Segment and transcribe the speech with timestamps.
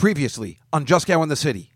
[0.00, 1.72] Previously on Just Cow in the City.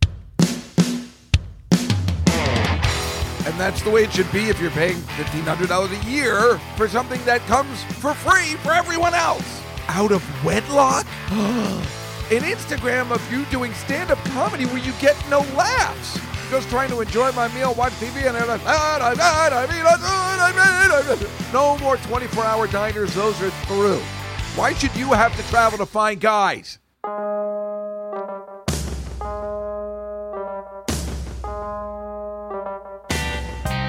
[3.44, 7.22] And that's the way it should be if you're paying $1,500 a year for something
[7.26, 9.62] that comes for free for everyone else.
[9.88, 11.04] Out of wedlock?
[11.30, 16.18] An Instagram of you doing stand up comedy where you get no laughs.
[16.48, 19.84] Just trying to enjoy my meal, watch TV, and I'm like, "Ah, I, I, mean,
[19.84, 23.14] I, I, I, I." no more 24 hour diners.
[23.14, 24.00] Those are through.
[24.56, 26.78] Why should you have to travel to find guys?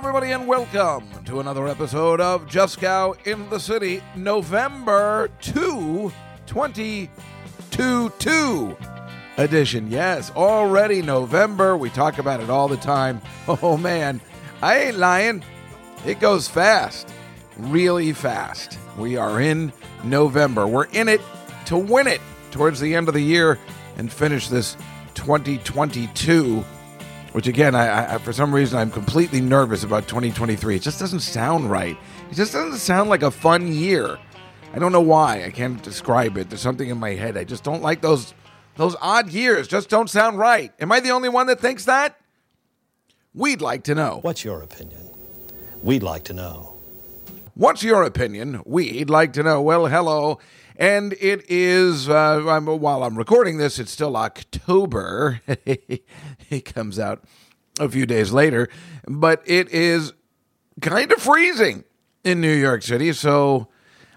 [0.00, 6.10] everybody, and welcome to another episode of Just Cow in the City, November 2,
[6.46, 8.76] 2022
[9.36, 9.90] edition.
[9.90, 11.76] Yes, already November.
[11.76, 13.20] We talk about it all the time.
[13.46, 14.22] Oh, man,
[14.62, 15.44] I ain't lying.
[16.06, 17.12] It goes fast,
[17.58, 18.78] really fast.
[18.96, 19.70] We are in
[20.02, 20.66] November.
[20.66, 21.20] We're in it
[21.66, 23.58] to win it towards the end of the year
[23.98, 24.78] and finish this
[25.12, 26.64] 2022
[27.32, 30.76] which again, I, I, for some reason, I'm completely nervous about 2023.
[30.76, 31.96] It just doesn't sound right.
[32.30, 34.18] It just doesn't sound like a fun year.
[34.72, 35.44] I don't know why.
[35.44, 36.48] I can't describe it.
[36.48, 37.36] There's something in my head.
[37.36, 38.34] I just don't like those
[38.76, 39.68] those odd years.
[39.68, 40.72] Just don't sound right.
[40.80, 42.18] Am I the only one that thinks that?
[43.34, 44.20] We'd like to know.
[44.22, 45.10] What's your opinion?
[45.82, 46.76] We'd like to know.
[47.54, 48.62] What's your opinion?
[48.64, 49.60] We'd like to know.
[49.60, 50.38] Well, hello.
[50.76, 55.42] And it is, uh, I'm, while I'm recording this, it's still October.
[56.58, 57.24] it comes out
[57.78, 58.68] a few days later.
[59.06, 60.12] But it is
[60.80, 61.84] kind of freezing
[62.24, 63.12] in New York City.
[63.12, 63.68] So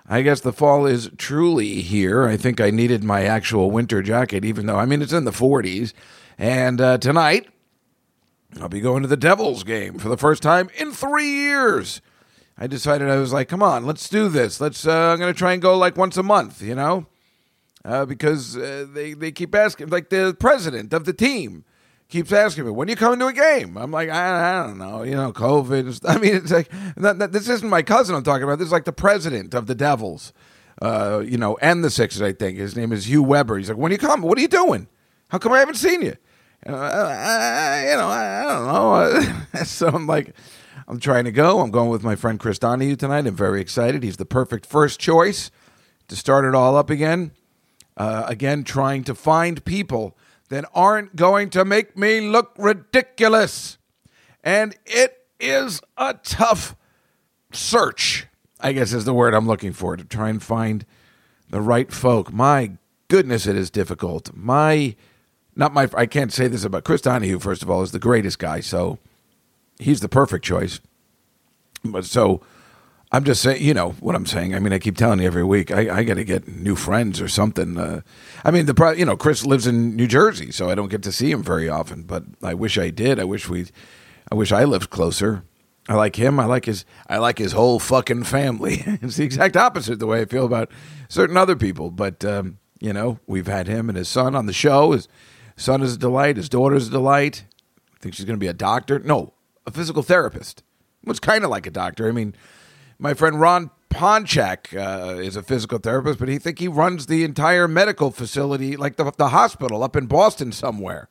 [0.08, 2.28] I guess the fall is truly here.
[2.28, 5.32] I think I needed my actual winter jacket, even though, I mean, it's in the
[5.32, 5.94] 40s.
[6.38, 7.48] And uh, tonight,
[8.60, 12.02] I'll be going to the Devils game for the first time in three years.
[12.58, 14.62] I decided I was like, come on, let's do this.
[14.62, 14.86] Let's.
[14.86, 17.08] Uh, I'm going to try and go like once a month, you know,
[17.84, 21.66] uh, because uh, they they keep asking, like the president of the team
[22.14, 23.76] keeps asking me, when you coming to a game?
[23.76, 26.00] I'm like, I, I don't know, you know, COVID.
[26.08, 28.60] I mean, it's like not, not, this isn't my cousin I'm talking about.
[28.60, 30.32] This is like the president of the Devils,
[30.80, 32.22] uh, you know, and the Sixers.
[32.22, 33.58] I think his name is Hugh Weber.
[33.58, 34.88] He's like, when you come, what are you doing?
[35.30, 36.16] How come I haven't seen you?
[36.66, 39.64] You know, I, I don't know.
[39.66, 40.34] so I'm like.
[40.86, 41.62] I'm trying to go.
[41.62, 43.26] I'm going with my friend Chris Donahue tonight.
[43.26, 44.04] I'm very excited.
[44.04, 45.50] He's the perfect first choice
[46.10, 47.32] to start it all up again.
[47.96, 50.18] Uh, again, trying to find people
[50.54, 53.80] that aren't going to make me look ridiculous.
[54.44, 56.76] And it is a tough
[57.52, 58.28] search,
[58.60, 60.86] I guess is the word I'm looking for, to try and find
[61.50, 62.32] the right folk.
[62.32, 62.74] My
[63.08, 64.30] goodness, it is difficult.
[64.36, 64.96] My,
[65.56, 68.38] not my, I can't say this about Chris Donahue, first of all, is the greatest
[68.38, 68.60] guy.
[68.60, 69.00] So,
[69.80, 70.80] he's the perfect choice.
[71.84, 72.42] But so
[73.14, 74.56] I'm just saying, you know what I'm saying.
[74.56, 77.22] I mean, I keep telling you every week, I, I got to get new friends
[77.22, 77.78] or something.
[77.78, 78.02] Uh,
[78.44, 81.04] I mean, the pro- you know Chris lives in New Jersey, so I don't get
[81.04, 82.04] to see him very often.
[82.04, 83.20] But I wish I did.
[83.20, 83.68] I wish we,
[84.32, 85.44] I wish I lived closer.
[85.88, 86.40] I like him.
[86.40, 86.86] I like his.
[87.08, 88.82] I like his whole fucking family.
[88.88, 90.72] it's the exact opposite the way I feel about
[91.08, 91.92] certain other people.
[91.92, 94.92] But um, you know, we've had him and his son on the show.
[94.92, 95.08] His
[95.56, 96.38] son is a delight.
[96.38, 97.46] His daughter's a delight.
[97.96, 98.98] I think she's going to be a doctor.
[98.98, 99.34] No,
[99.68, 100.64] a physical therapist.
[101.06, 102.08] It's kind of like a doctor.
[102.08, 102.34] I mean,
[103.00, 107.24] my friend Ron Ponchak uh, is a physical therapist, but he think he runs the
[107.24, 111.10] entire medical facility, like the, the hospital up in Boston somewhere.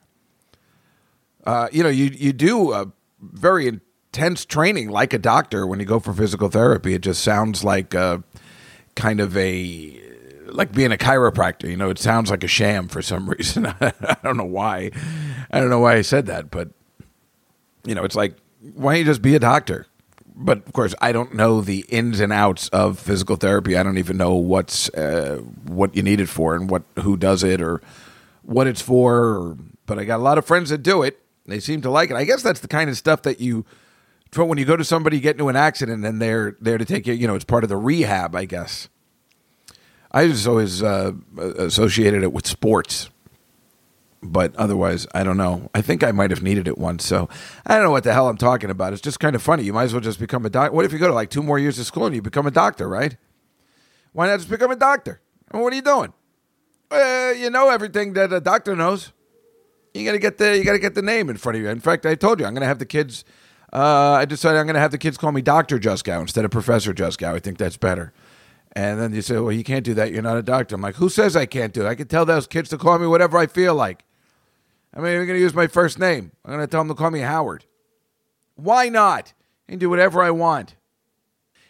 [1.44, 5.86] Uh, you know, you you do a very intense training like a doctor when you
[5.86, 6.94] go for physical therapy.
[6.94, 8.22] It just sounds like a,
[8.94, 10.00] kind of a
[10.46, 11.68] like being a chiropractor.
[11.68, 13.66] You know, it sounds like a sham for some reason.
[13.66, 14.90] I don't know why.
[15.50, 16.70] I don't know why I said that, but
[17.84, 18.36] you know, it's like
[18.74, 19.86] why don't you just be a doctor?
[20.34, 23.76] But of course, I don't know the ins and outs of physical therapy.
[23.76, 27.42] I don't even know what's uh, what you need it for and what who does
[27.42, 27.82] it or
[28.42, 29.18] what it's for.
[29.18, 29.56] Or,
[29.86, 31.20] but I got a lot of friends that do it.
[31.46, 32.16] They seem to like it.
[32.16, 33.64] I guess that's the kind of stuff that you
[34.34, 37.12] when you go to somebody get into an accident and they're there to take you.
[37.12, 38.34] You know, it's part of the rehab.
[38.34, 38.88] I guess.
[40.10, 43.08] I just always uh, associated it with sports
[44.22, 45.68] but otherwise, I don't know.
[45.74, 47.28] I think I might have needed it once, so
[47.66, 48.92] I don't know what the hell I'm talking about.
[48.92, 49.64] It's just kind of funny.
[49.64, 50.74] You might as well just become a doctor.
[50.74, 52.50] What if you go to like two more years of school and you become a
[52.50, 53.16] doctor, right?
[54.12, 55.20] Why not just become a doctor?
[55.50, 56.12] I mean, what are you doing?
[56.90, 59.12] Uh, you know everything that a doctor knows.
[59.94, 61.68] You gotta get the you gotta get the name in front of you.
[61.68, 63.24] In fact, I told you I'm gonna have the kids.
[63.72, 66.94] Uh, I decided I'm gonna have the kids call me Doctor Juskow instead of Professor
[66.94, 67.34] Juskow.
[67.34, 68.12] I think that's better.
[68.74, 70.12] And then you say, well, you can't do that.
[70.12, 70.76] You're not a doctor.
[70.76, 71.88] I'm like, who says I can't do it?
[71.88, 74.04] I can tell those kids to call me whatever I feel like.
[74.94, 76.32] I'm going to use my first name.
[76.44, 77.64] I'm going to tell them to call me Howard.
[78.56, 79.32] Why not?
[79.68, 80.76] And do whatever I want.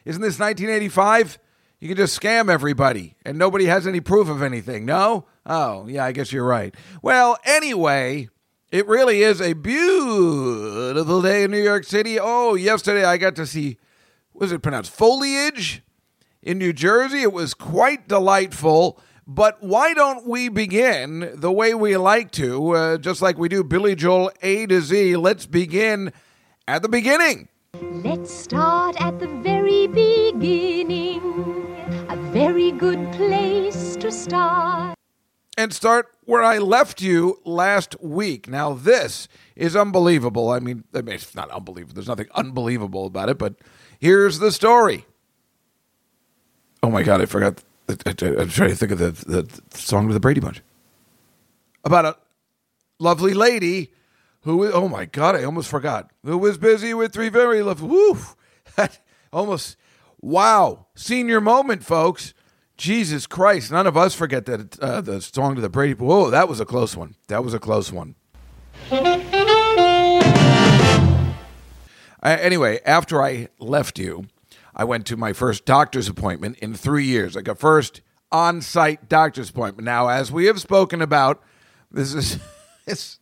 [0.04, 1.38] Isn't this 1985?
[1.78, 4.84] You can just scam everybody and nobody has any proof of anything.
[4.84, 5.26] No?
[5.46, 6.74] Oh, yeah, I guess you're right.
[7.00, 8.28] Well, anyway,
[8.70, 12.18] it really is a beautiful day in New York City.
[12.20, 13.78] Oh, yesterday I got to see,
[14.32, 15.82] was it pronounced foliage?
[16.42, 17.22] in New Jersey.
[17.22, 18.98] It was quite delightful.
[19.34, 23.64] But why don't we begin the way we like to, uh, just like we do
[23.64, 25.16] Billy Joel A to Z?
[25.16, 26.12] Let's begin
[26.68, 27.48] at the beginning.
[27.80, 31.22] Let's start at the very beginning.
[32.10, 34.98] A very good place to start.
[35.56, 38.48] And start where I left you last week.
[38.48, 40.50] Now, this is unbelievable.
[40.50, 41.94] I mean, I mean, it's not unbelievable.
[41.94, 43.54] There's nothing unbelievable about it, but
[43.98, 45.06] here's the story.
[46.82, 47.62] Oh my god, I forgot.
[47.88, 50.62] I'm trying to think of the, the, song of the Brady Bunch
[51.84, 52.16] about a
[52.98, 53.92] lovely lady
[54.42, 54.70] who.
[54.72, 56.10] Oh my god, I almost forgot.
[56.24, 57.88] Who was busy with three very lovely.
[57.88, 58.18] Woo!
[59.32, 59.76] almost.
[60.20, 62.32] Wow, senior moment, folks.
[62.76, 65.94] Jesus Christ, none of us forget that uh, the song to the Brady.
[65.94, 67.16] Whoa, that was a close one.
[67.28, 68.14] That was a close one.
[72.24, 74.26] Uh, anyway, after I left you,
[74.74, 79.08] I went to my first doctor's appointment in three years, like a first on site
[79.08, 79.84] doctor's appointment.
[79.84, 81.42] Now, as we have spoken about,
[81.90, 82.38] this is
[82.86, 83.18] this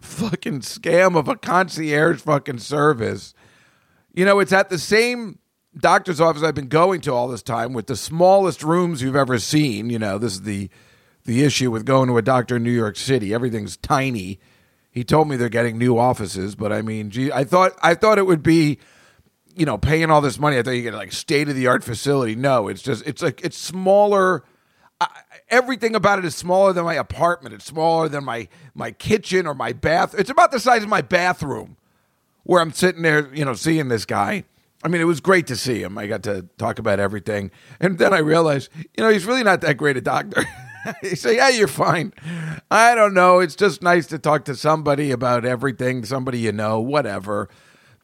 [0.00, 3.34] fucking scam of a concierge fucking service.
[4.12, 5.38] You know, it's at the same
[5.76, 9.38] doctor's office I've been going to all this time with the smallest rooms you've ever
[9.38, 9.90] seen.
[9.90, 10.68] You know, this is the
[11.24, 13.34] the issue with going to a doctor in New York City.
[13.34, 14.40] Everything's tiny.
[14.90, 18.18] He told me they're getting new offices, but I mean, gee, I thought I thought
[18.18, 18.78] it would be
[19.58, 20.56] you know, paying all this money.
[20.58, 22.36] I thought you get like state of the art facility.
[22.36, 24.44] No, it's just it's like it's smaller.
[25.00, 25.08] I,
[25.48, 27.54] everything about it is smaller than my apartment.
[27.54, 30.14] It's smaller than my my kitchen or my bath.
[30.16, 31.76] It's about the size of my bathroom,
[32.44, 34.44] where I'm sitting there, you know, seeing this guy.
[34.84, 35.98] I mean, it was great to see him.
[35.98, 37.50] I got to talk about everything,
[37.80, 40.44] and then I realized, you know, he's really not that great a doctor.
[41.00, 42.12] he say, "Yeah, you're fine."
[42.70, 43.40] I don't know.
[43.40, 47.48] It's just nice to talk to somebody about everything, somebody you know, whatever.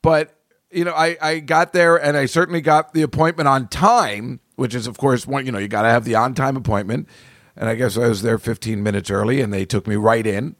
[0.03, 0.34] But
[0.75, 4.75] you know, I, I got there and I certainly got the appointment on time, which
[4.75, 7.09] is, of course, one, you know, you got to have the on time appointment.
[7.57, 10.57] And I guess I was there 15 minutes early and they took me right in.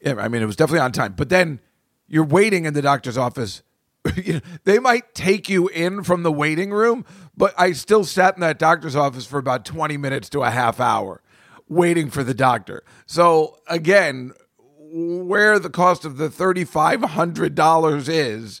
[0.00, 1.14] Yeah, I mean, it was definitely on time.
[1.16, 1.60] But then
[2.08, 3.62] you're waiting in the doctor's office.
[4.16, 7.04] you know, they might take you in from the waiting room,
[7.36, 10.80] but I still sat in that doctor's office for about 20 minutes to a half
[10.80, 11.22] hour
[11.68, 12.84] waiting for the doctor.
[13.06, 14.32] So again,
[14.78, 18.60] where the cost of the $3,500 is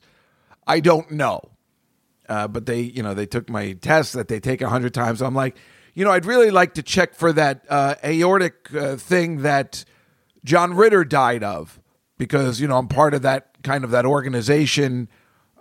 [0.66, 1.40] I don't know.
[2.28, 5.20] Uh, but they, you know, they took my test that they take a hundred times.
[5.20, 5.56] I'm like,
[5.94, 9.84] you know, I'd really like to check for that uh, aortic uh, thing that
[10.44, 11.80] John Ritter died of,
[12.18, 15.08] because you know I'm part of that kind of that organization.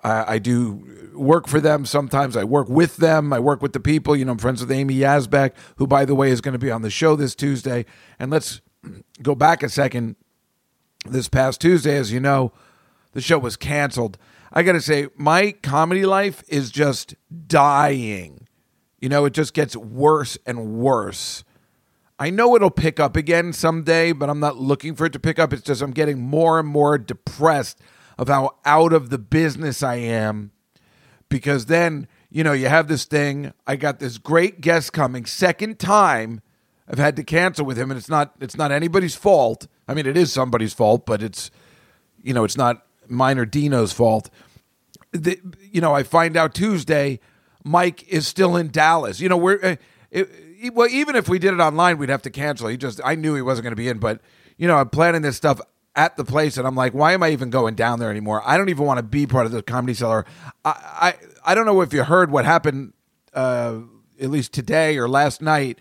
[0.05, 1.85] I do work for them.
[1.85, 3.31] Sometimes I work with them.
[3.31, 4.17] I work with the people.
[4.17, 6.69] You know, I'm friends with Amy Yasbeck, who, by the way, is going to be
[6.69, 7.85] on the show this Tuesday.
[8.19, 8.59] And let's
[9.21, 10.17] go back a second.
[11.05, 12.51] This past Tuesday, as you know,
[13.13, 14.17] the show was canceled.
[14.53, 17.15] I got to say, my comedy life is just
[17.47, 18.47] dying.
[19.01, 21.43] You know, it just gets worse and worse.
[22.19, 25.39] I know it'll pick up again someday, but I'm not looking for it to pick
[25.39, 25.51] up.
[25.51, 27.81] It's just I'm getting more and more depressed
[28.17, 30.51] of how out of the business I am.
[31.27, 33.53] Because then, you know, you have this thing.
[33.65, 36.41] I got this great guest coming, second time
[36.87, 39.67] I've had to cancel with him, and it's not it's not anybody's fault.
[39.87, 41.49] I mean, it is somebody's fault, but it's
[42.21, 44.29] you know, it's not mine or Dino's fault.
[45.11, 45.39] The,
[45.71, 47.19] you know, I find out Tuesday
[47.63, 49.19] Mike is still in Dallas.
[49.19, 49.75] You know, we're uh,
[50.11, 50.29] it,
[50.73, 52.67] well, even if we did it online, we'd have to cancel.
[52.67, 54.21] He just, I knew he wasn't going to be in, but
[54.57, 55.59] you know, I'm planning this stuff
[55.95, 58.41] at the place, and I'm like, why am I even going down there anymore?
[58.45, 60.25] I don't even want to be part of the comedy cellar.
[60.65, 60.69] I,
[61.45, 62.93] I, I don't know if you heard what happened,
[63.33, 63.79] uh,
[64.19, 65.79] at least today or last night.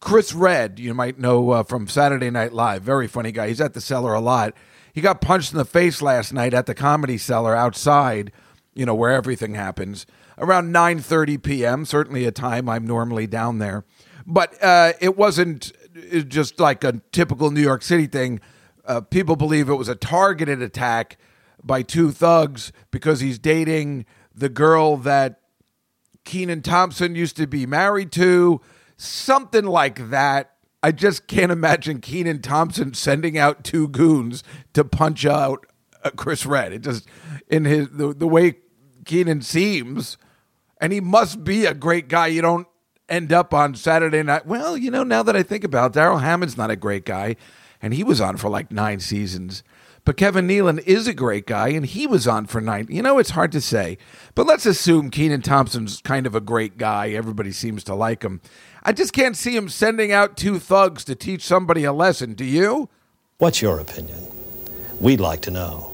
[0.00, 3.48] Chris Redd, you might know uh, from Saturday Night Live, very funny guy.
[3.48, 4.54] He's at the cellar a lot.
[4.92, 8.32] He got punched in the face last night at the comedy cellar outside,
[8.74, 10.06] you know, where everything happens,
[10.38, 13.84] around 9:30 p.m., certainly a time I'm normally down there.
[14.26, 15.72] But uh, it wasn't
[16.12, 18.40] uh, just like a typical New York City thing.
[18.84, 21.18] Uh, people believe it was a targeted attack
[21.62, 25.40] by two thugs because he's dating the girl that
[26.24, 28.60] Kenan Thompson used to be married to,
[28.96, 30.54] something like that.
[30.82, 35.66] I just can't imagine Kenan Thompson sending out two goons to punch out
[36.02, 36.72] uh, Chris Redd.
[36.72, 37.06] It just
[37.48, 38.56] in his the, the way
[39.04, 40.16] Kenan seems,
[40.80, 42.28] and he must be a great guy.
[42.28, 42.66] You don't
[43.08, 44.46] end up on Saturday night.
[44.46, 47.36] Well, you know, now that I think about Darrell Hammond's not a great guy,
[47.82, 49.62] and he was on for like nine seasons.
[50.04, 52.86] But Kevin Nealon is a great guy, and he was on for nine.
[52.88, 53.98] You know, it's hard to say.
[54.34, 57.10] But let's assume Kenan Thompson's kind of a great guy.
[57.10, 58.40] Everybody seems to like him.
[58.82, 62.34] I just can't see him sending out two thugs to teach somebody a lesson.
[62.34, 62.88] Do you?
[63.38, 64.26] What's your opinion?
[65.00, 65.92] We'd like to know.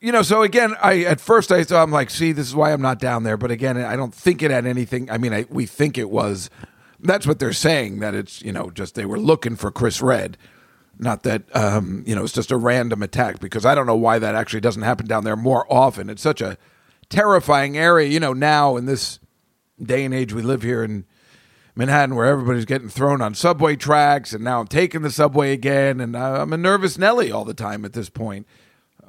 [0.00, 2.72] You know, so again, I at first I thought I'm like, see, this is why
[2.72, 3.36] I'm not down there.
[3.36, 5.10] But again, I don't think it had anything.
[5.10, 6.50] I mean, I, we think it was.
[6.98, 10.36] That's what they're saying that it's you know just they were looking for Chris Redd,
[10.98, 14.18] not that um, you know it's just a random attack because I don't know why
[14.18, 16.10] that actually doesn't happen down there more often.
[16.10, 16.58] It's such a
[17.08, 19.20] terrifying area, you know, now in this
[19.80, 21.04] day and age we live here in
[21.74, 26.00] Manhattan where everybody's getting thrown on subway tracks, and now I'm taking the subway again,
[26.00, 28.46] and uh, I'm a nervous Nelly all the time at this point.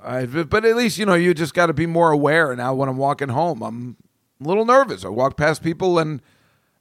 [0.02, 2.74] I, but at least you know you just got to be more aware now.
[2.74, 3.98] When I'm walking home, I'm
[4.42, 5.04] a little nervous.
[5.04, 6.22] I walk past people, and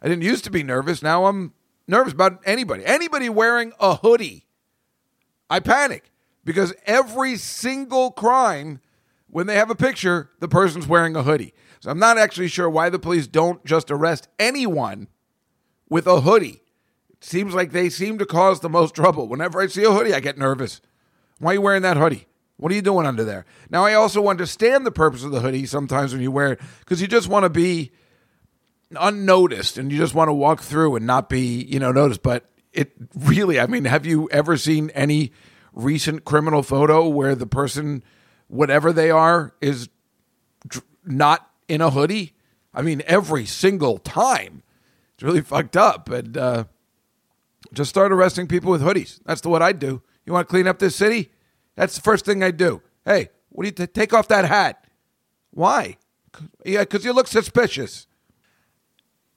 [0.01, 1.03] I didn't used to be nervous.
[1.03, 1.53] Now I'm
[1.89, 2.85] nervous about anybody.
[2.85, 4.47] Anybody wearing a hoodie,
[5.51, 6.11] I panic
[6.45, 8.81] because every single crime,
[9.29, 11.55] when they have a picture, the person's wearing a hoodie.
[11.81, 15.09] So I'm not actually sure why the police don't just arrest anyone
[15.93, 16.63] with a hoodie.
[17.11, 19.29] It seems like they seem to cause the most trouble.
[19.29, 20.81] Whenever I see a hoodie, I get nervous.
[21.39, 22.27] Why are you wearing that hoodie?
[22.57, 23.45] What are you doing under there?
[23.69, 27.03] Now, I also understand the purpose of the hoodie sometimes when you wear it because
[27.03, 27.93] you just want to be
[28.99, 32.23] unnoticed and you just want to walk through and not be, you know, noticed.
[32.23, 35.33] But it really, I mean, have you ever seen any
[35.75, 38.03] recent criminal photo where the person,
[38.49, 39.91] whatever they are, is
[41.05, 42.33] not in a hoodie?
[42.73, 44.63] I mean, every single time
[45.23, 46.11] it's really fucked up.
[46.11, 46.65] And uh,
[47.73, 49.21] just start arresting people with hoodies.
[49.25, 50.03] That's the, what I'd do.
[50.27, 51.31] You want to clean up this city?
[51.77, 52.83] That's the first thing I'd do.
[53.05, 54.85] Hey, what do you t- take off that hat?
[55.53, 55.97] Why?
[56.65, 58.09] Yeah, because you look suspicious.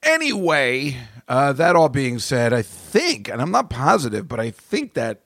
[0.01, 4.95] Anyway, uh, that all being said, I think, and I'm not positive, but I think
[4.95, 5.21] that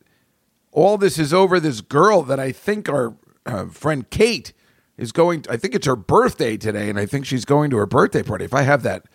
[0.73, 4.51] all this is over this girl that I think our uh, friend Kate
[4.97, 5.45] is going.
[5.49, 8.43] I think it's her birthday today, and I think she's going to her birthday party.
[8.43, 9.05] If I have that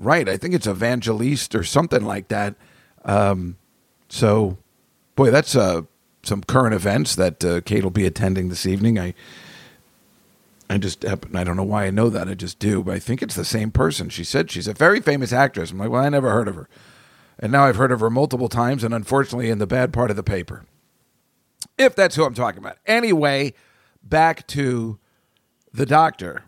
[0.00, 2.54] right, I think it's Evangeline or something like that.
[3.04, 3.56] Um,
[4.08, 4.58] so,
[5.14, 5.82] boy, that's uh,
[6.22, 8.98] some current events that uh, Kate will be attending this evening.
[8.98, 9.14] I.
[10.72, 12.28] I just happen, I don't know why I know that.
[12.28, 14.08] I just do, but I think it's the same person.
[14.08, 15.72] She said she's a very famous actress.
[15.72, 16.68] I'm like, well, I never heard of her.
[17.40, 20.16] And now I've heard of her multiple times, and unfortunately in the bad part of
[20.16, 20.64] the paper.
[21.76, 22.76] If that's who I'm talking about.
[22.86, 23.54] Anyway,
[24.00, 25.00] back to
[25.72, 26.44] the doctor.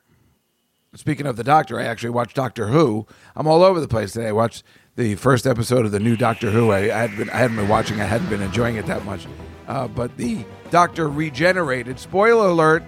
[0.94, 3.06] Speaking of the doctor, I actually watched Doctor Who.
[3.34, 4.28] I'm all over the place today.
[4.28, 4.62] I watched
[4.96, 6.70] the first episode of the new Doctor Who.
[6.70, 8.02] I, I had been I hadn't been watching.
[8.02, 9.26] I hadn't been enjoying it that much.
[9.66, 11.98] Uh, but the Doctor regenerated.
[11.98, 12.82] Spoiler alert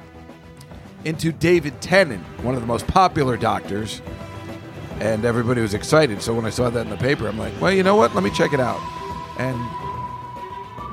[1.07, 4.03] into David Tennant, one of the most popular doctors,
[5.01, 6.21] and everybody was excited.
[6.21, 8.15] So when I saw that in the paper, I'm like, well, you know what?
[8.15, 8.81] Let me check it out.
[9.39, 9.57] And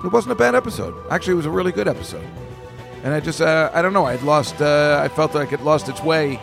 [0.05, 0.95] it wasn't a bad episode.
[1.11, 2.25] Actually, it was a really good episode.
[3.03, 5.89] And I just, uh, I don't know, I'd lost, uh, I felt like it lost
[5.89, 6.39] its way,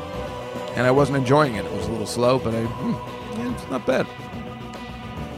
[0.78, 1.64] and I wasn't enjoying it.
[1.64, 4.06] It was a little slow, but I, hmm, yeah, it's not bad.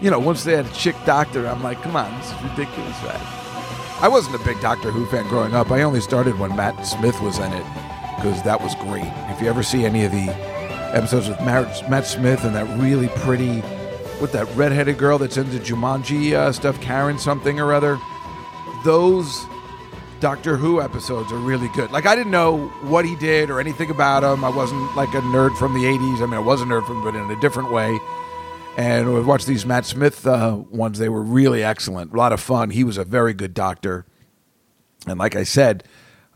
[0.02, 3.02] You know, once they had a chick doctor, I'm like, come on, this is ridiculous,
[3.02, 3.36] right?
[4.02, 5.70] I wasn't a big Doctor Who fan growing up.
[5.70, 7.64] I only started when Matt Smith was in it
[8.16, 9.10] because that was great.
[9.28, 10.30] If you ever see any of the
[10.94, 13.62] episodes with Matt, Smith and that really pretty,
[14.20, 17.98] with that redheaded girl that's into Jumanji uh, stuff, Karen something or other,
[18.84, 19.46] those
[20.20, 21.90] Doctor Who episodes are really good.
[21.90, 24.44] Like I didn't know what he did or anything about him.
[24.44, 26.22] I wasn't like a nerd from the '80s.
[26.22, 27.98] I mean, I was a nerd from, but in a different way.
[28.76, 30.98] And we watched these Matt Smith uh, ones.
[30.98, 32.12] They were really excellent.
[32.12, 32.70] A lot of fun.
[32.70, 34.06] He was a very good doctor.
[35.06, 35.84] And like I said,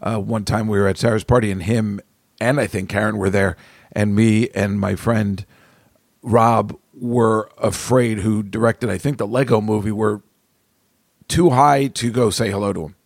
[0.00, 2.00] uh, one time we were at Sarah's party, and him
[2.40, 3.56] and I think Karen were there,
[3.92, 5.44] and me and my friend
[6.22, 10.22] Rob were afraid, who directed I think the Lego Movie, were
[11.28, 12.96] too high to go say hello to him,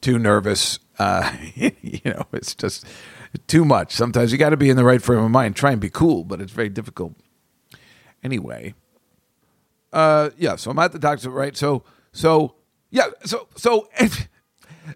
[0.00, 0.78] too nervous.
[0.98, 2.84] Uh, you know, it's just
[3.46, 3.92] too much.
[3.92, 5.56] Sometimes you got to be in the right frame of mind.
[5.56, 7.14] Try and be cool, but it's very difficult.
[8.22, 8.74] Anyway,
[9.92, 10.56] uh, yeah.
[10.56, 11.56] So I'm at the doctor, right?
[11.56, 12.54] So, so
[12.90, 13.08] yeah.
[13.24, 13.88] So, so.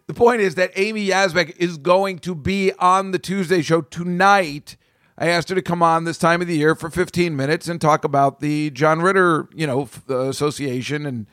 [0.06, 4.78] The point is that Amy Yasbeck is going to be on the Tuesday show tonight.
[5.18, 7.80] I asked her to come on this time of the year for 15 minutes and
[7.80, 11.26] talk about the John Ritter, you know, f- uh, association and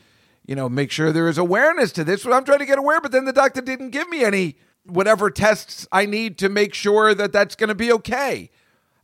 [0.49, 2.25] you know, make sure there is awareness to this.
[2.25, 5.87] I'm trying to get aware, but then the doctor didn't give me any whatever tests
[5.91, 8.49] I need to make sure that that's going to be okay.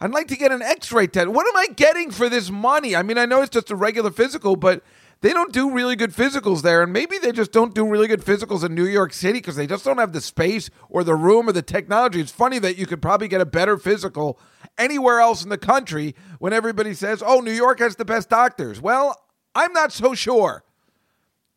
[0.01, 1.27] I'd like to get an X-ray test.
[1.27, 2.95] What am I getting for this money?
[2.95, 4.81] I mean, I know it's just a regular physical, but
[5.21, 6.81] they don't do really good physicals there.
[6.81, 9.67] And maybe they just don't do really good physicals in New York City because they
[9.67, 12.21] just don't have the space or the room or the technology.
[12.21, 14.39] It's funny that you could probably get a better physical
[14.79, 18.81] anywhere else in the country when everybody says, oh, New York has the best doctors.
[18.81, 19.15] Well,
[19.53, 20.63] I'm not so sure.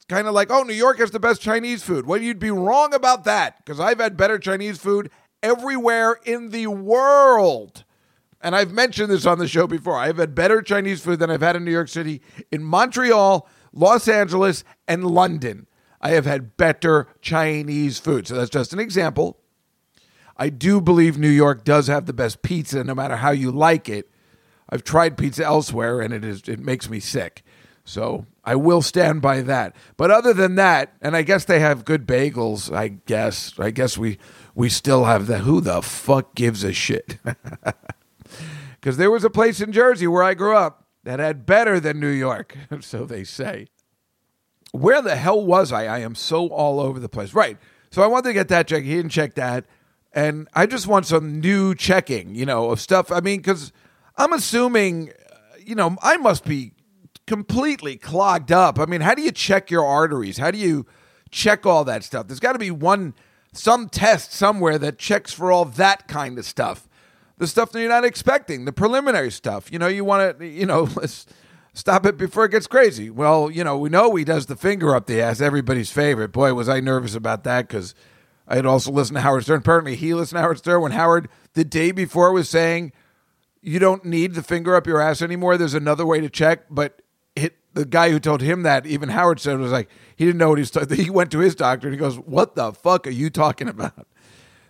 [0.09, 2.07] Kind of like, oh, New York has the best Chinese food.
[2.07, 5.11] Well, you'd be wrong about that because I've had better Chinese food
[5.43, 7.85] everywhere in the world.
[8.41, 9.97] And I've mentioned this on the show before.
[9.97, 14.09] I've had better Chinese food than I've had in New York City, in Montreal, Los
[14.09, 15.67] Angeles, and London.
[16.01, 18.27] I have had better Chinese food.
[18.29, 19.39] So that's just an example.
[20.37, 23.89] I do believe New York does have the best pizza, no matter how you like
[23.89, 24.09] it.
[24.71, 27.43] I've tried pizza elsewhere, and it is it makes me sick.
[27.85, 29.77] So I will stand by that.
[29.99, 32.75] But other than that, and I guess they have good bagels.
[32.75, 33.53] I guess.
[33.59, 34.19] I guess we
[34.55, 37.19] we still have the who the fuck gives a shit.
[38.81, 41.99] Because there was a place in Jersey where I grew up that had better than
[41.99, 43.67] New York, so they say.
[44.71, 45.87] Where the hell was I?
[45.87, 47.35] I am so all over the place.
[47.35, 47.59] Right.
[47.91, 48.85] So I wanted to get that check.
[48.85, 49.65] He didn't check that.
[50.13, 53.11] And I just want some new checking, you know, of stuff.
[53.11, 53.73] I mean, because
[54.17, 55.11] I'm assuming,
[55.61, 56.73] you know, I must be
[57.29, 58.81] completely clogged up.
[58.81, 60.39] I mean, how do you check your arteries?
[60.39, 60.87] How do you
[61.31, 62.27] check all that stuff?
[62.27, 63.15] There's got to be one,
[63.53, 66.89] some test somewhere that checks for all that kind of stuff
[67.39, 69.73] the stuff that you're not expecting, the preliminary stuff.
[69.73, 71.27] You know, you want to, you know, let's
[71.73, 73.11] stop it before it gets crazy.
[73.11, 76.33] Well, you know, we know he does the finger up the ass, everybody's favorite.
[76.33, 77.95] Boy, was I nervous about that because
[78.47, 79.61] I had also listened to Howard Stern.
[79.61, 82.93] Apparently, he listened to Howard Stern when Howard, the day before, was saying,
[83.61, 85.57] you don't need the finger up your ass anymore.
[85.57, 86.65] There's another way to check.
[86.71, 87.03] But
[87.79, 90.59] the guy who told him that, even Howard said, was like, he didn't know what
[90.59, 90.71] he's.
[90.73, 93.69] T- he went to his doctor and he goes, "What the fuck are you talking
[93.69, 94.09] about?"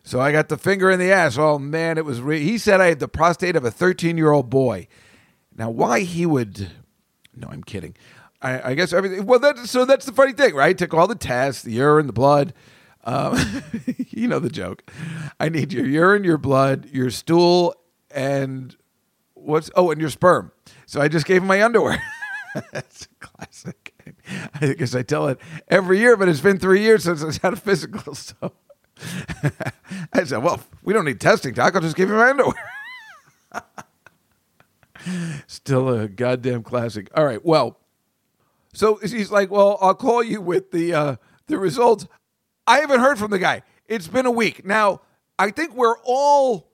[0.03, 1.39] So I got the finger in the ass.
[1.39, 2.21] Oh man, it was.
[2.21, 4.89] Re- he said I had the prostate of a 13 year old boy.
[5.57, 6.71] Now, why he would?
[7.35, 7.97] No, I'm kidding.
[8.43, 9.25] I, I guess everything.
[9.25, 10.77] Well, that, so that's the funny thing, right?
[10.77, 12.53] Took all the tests, the urine, the blood.
[13.05, 13.39] Um,
[14.11, 14.89] you know the joke.
[15.41, 17.75] I need your urine, your blood, your stool,
[18.11, 18.77] and
[19.33, 20.53] what's oh, and your sperm.
[20.85, 22.03] So I just gave him my underwear.
[22.73, 23.95] That's a classic.
[24.61, 27.53] I guess I tell it every year, but it's been three years since I had
[27.55, 28.15] a physical.
[28.41, 28.53] So
[30.13, 31.75] I said, well, we don't need testing, Doc.
[31.75, 32.55] I'll just give you my underwear.
[35.47, 37.09] Still a goddamn classic.
[37.15, 37.45] All right.
[37.45, 37.79] Well,
[38.73, 42.07] so he's like, well, I'll call you with the uh, the results.
[42.67, 43.63] I haven't heard from the guy.
[43.87, 45.01] It's been a week now.
[45.39, 46.69] I think we're all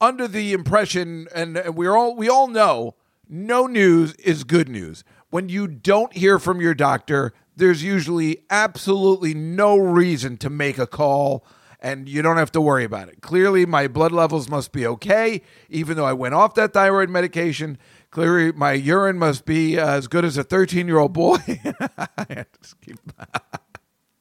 [0.00, 2.94] under the impression, and we're all we all know,
[3.28, 5.04] no news is good news.
[5.30, 10.86] When you don't hear from your doctor, there's usually absolutely no reason to make a
[10.86, 11.44] call
[11.80, 13.20] and you don't have to worry about it.
[13.20, 17.78] Clearly, my blood levels must be okay, even though I went off that thyroid medication.
[18.10, 21.36] Clearly, my urine must be as good as a 13 year old boy.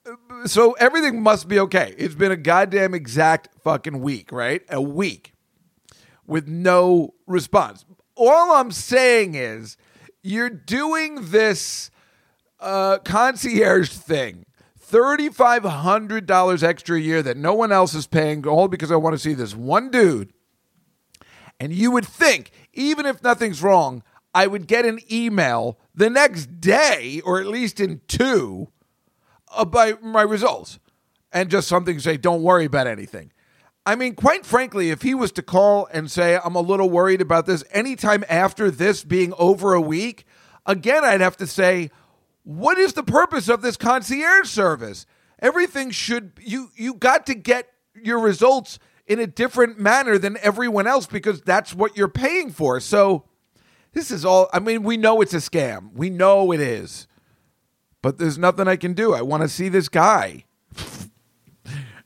[0.46, 1.96] so everything must be okay.
[1.98, 4.62] It's been a goddamn exact fucking week, right?
[4.70, 5.34] A week
[6.28, 7.86] with no response.
[8.16, 9.78] All I'm saying is
[10.24, 11.92] you're doing this
[12.60, 14.46] uh, concierge thing.
[14.92, 19.20] $3,500 extra a year that no one else is paying, all because I want to
[19.20, 20.32] see this one dude.
[21.60, 26.60] And you would think, even if nothing's wrong, I would get an email the next
[26.60, 28.70] day, or at least in two,
[29.56, 30.80] about my results.
[31.32, 33.32] And just something say, don't worry about anything.
[33.86, 37.22] I mean, quite frankly, if he was to call and say, I'm a little worried
[37.22, 40.26] about this anytime after this being over a week,
[40.66, 41.92] again, I'd have to say,
[42.44, 45.06] what is the purpose of this concierge service?
[45.40, 50.88] Everything should you you got to get your results in a different manner than everyone
[50.88, 52.80] else because that's what you're paying for.
[52.80, 53.26] So
[53.94, 55.94] this is all I mean, we know it's a scam.
[55.94, 57.08] We know it is.
[58.02, 59.14] But there's nothing I can do.
[59.14, 60.46] I want to see this guy.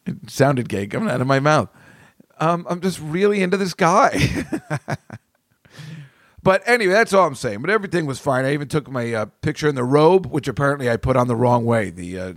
[0.09, 1.69] It sounded gay coming out of my mouth.
[2.39, 4.17] Um, I'm just really into this guy.
[6.41, 7.61] But anyway, that's all I'm saying.
[7.61, 8.45] But everything was fine.
[8.45, 11.35] I even took my uh, picture in the robe, which apparently I put on the
[11.35, 11.89] wrong way.
[11.89, 12.33] The uh,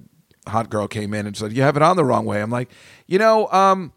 [0.48, 2.70] hot girl came in and said, "You have it on the wrong way." I'm like,
[3.06, 3.92] you know, um,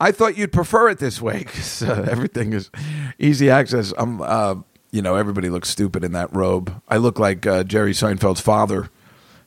[0.00, 2.70] I thought you'd prefer it this way because uh, everything is
[3.18, 3.92] easy access.
[3.96, 4.56] I'm, uh,
[4.90, 6.82] you know, everybody looks stupid in that robe.
[6.88, 8.90] I look like uh, Jerry Seinfeld's father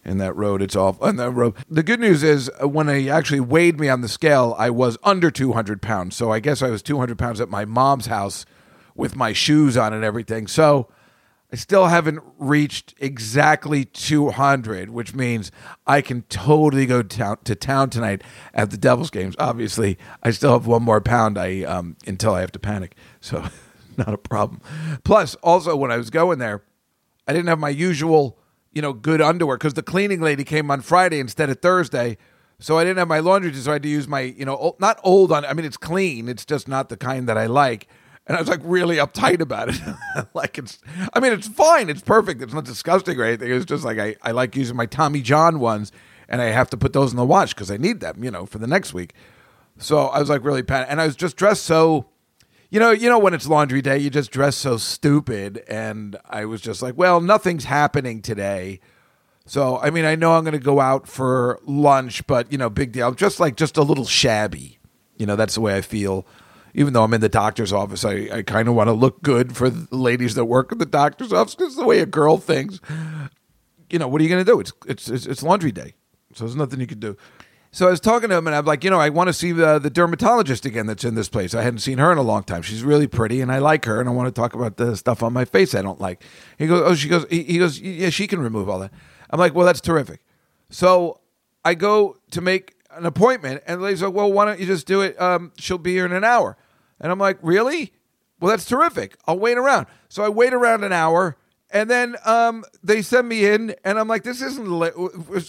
[0.05, 0.61] in that road.
[0.61, 1.55] It's all in that road.
[1.69, 4.97] The good news is uh, when they actually weighed me on the scale, I was
[5.03, 6.15] under 200 pounds.
[6.15, 8.45] So I guess I was 200 pounds at my mom's house
[8.95, 10.47] with my shoes on and everything.
[10.47, 10.87] So
[11.51, 15.51] I still haven't reached exactly 200, which means
[15.85, 19.35] I can totally go to town tonight at the Devils games.
[19.39, 22.95] Obviously, I still have one more pound I um, until I have to panic.
[23.21, 23.43] So
[23.97, 24.61] not a problem.
[25.03, 26.63] Plus, also when I was going there,
[27.27, 28.37] I didn't have my usual,
[28.75, 32.17] you know, good underwear because the cleaning lady came on Friday instead of Thursday.
[32.59, 34.79] So I didn't have my laundry, so I had to use my, you know, old,
[34.79, 35.43] not old on.
[35.45, 36.29] I mean, it's clean.
[36.29, 37.87] It's just not the kind that I like.
[38.27, 39.79] And I was like really uptight about it.
[40.33, 40.79] like it's,
[41.13, 41.89] I mean, it's fine.
[41.89, 42.41] It's perfect.
[42.41, 43.51] It's not disgusting or anything.
[43.51, 45.91] It's just like I, I like using my Tommy John ones,
[46.27, 48.45] and I have to put those in the wash because I need them, you know,
[48.45, 49.13] for the next week.
[49.77, 52.07] So I was like really panicked, and I was just dressed so,
[52.75, 56.43] you know, you know when it's laundry day, you just dress so stupid, and I
[56.43, 58.81] was just like, well, nothing's happening today.
[59.45, 62.69] So I mean, I know I'm going to go out for lunch, but you know,
[62.69, 63.07] big deal.
[63.07, 64.77] I'm just like just a little shabby.
[65.15, 66.27] You know, that's the way I feel.
[66.73, 69.55] Even though I'm in the doctor's office, I, I kind of want to look good
[69.55, 72.81] for the ladies that work at the doctor's office because the way a girl thinks.
[73.89, 74.59] You know, what are you going to do?
[74.59, 75.93] It's, it's it's it's laundry day,
[76.33, 77.15] so there's nothing you can do.
[77.75, 79.51] So I was talking to him, and I'm like, you know, I want to see
[79.51, 81.53] the, the dermatologist again that's in this place.
[81.53, 82.61] I hadn't seen her in a long time.
[82.61, 85.21] She's really pretty, and I like her, and I want to talk about the stuff
[85.21, 86.23] on my face I don't like.
[86.57, 88.93] He goes, oh, she goes, he, he goes, yeah, she can remove all that.
[89.29, 90.21] I'm like, well, that's terrific.
[90.69, 91.19] So
[91.65, 94.87] I go to make an appointment, and the lady's like, well, why don't you just
[94.87, 95.19] do it?
[95.21, 96.55] Um, she'll be here in an hour.
[97.01, 97.91] And I'm like, really?
[98.39, 99.17] Well, that's terrific.
[99.27, 99.87] I'll wait around.
[100.07, 101.35] So I wait around an hour,
[101.71, 104.65] and then um, they send me in, and I'm like, this isn't.
[104.65, 104.91] La-.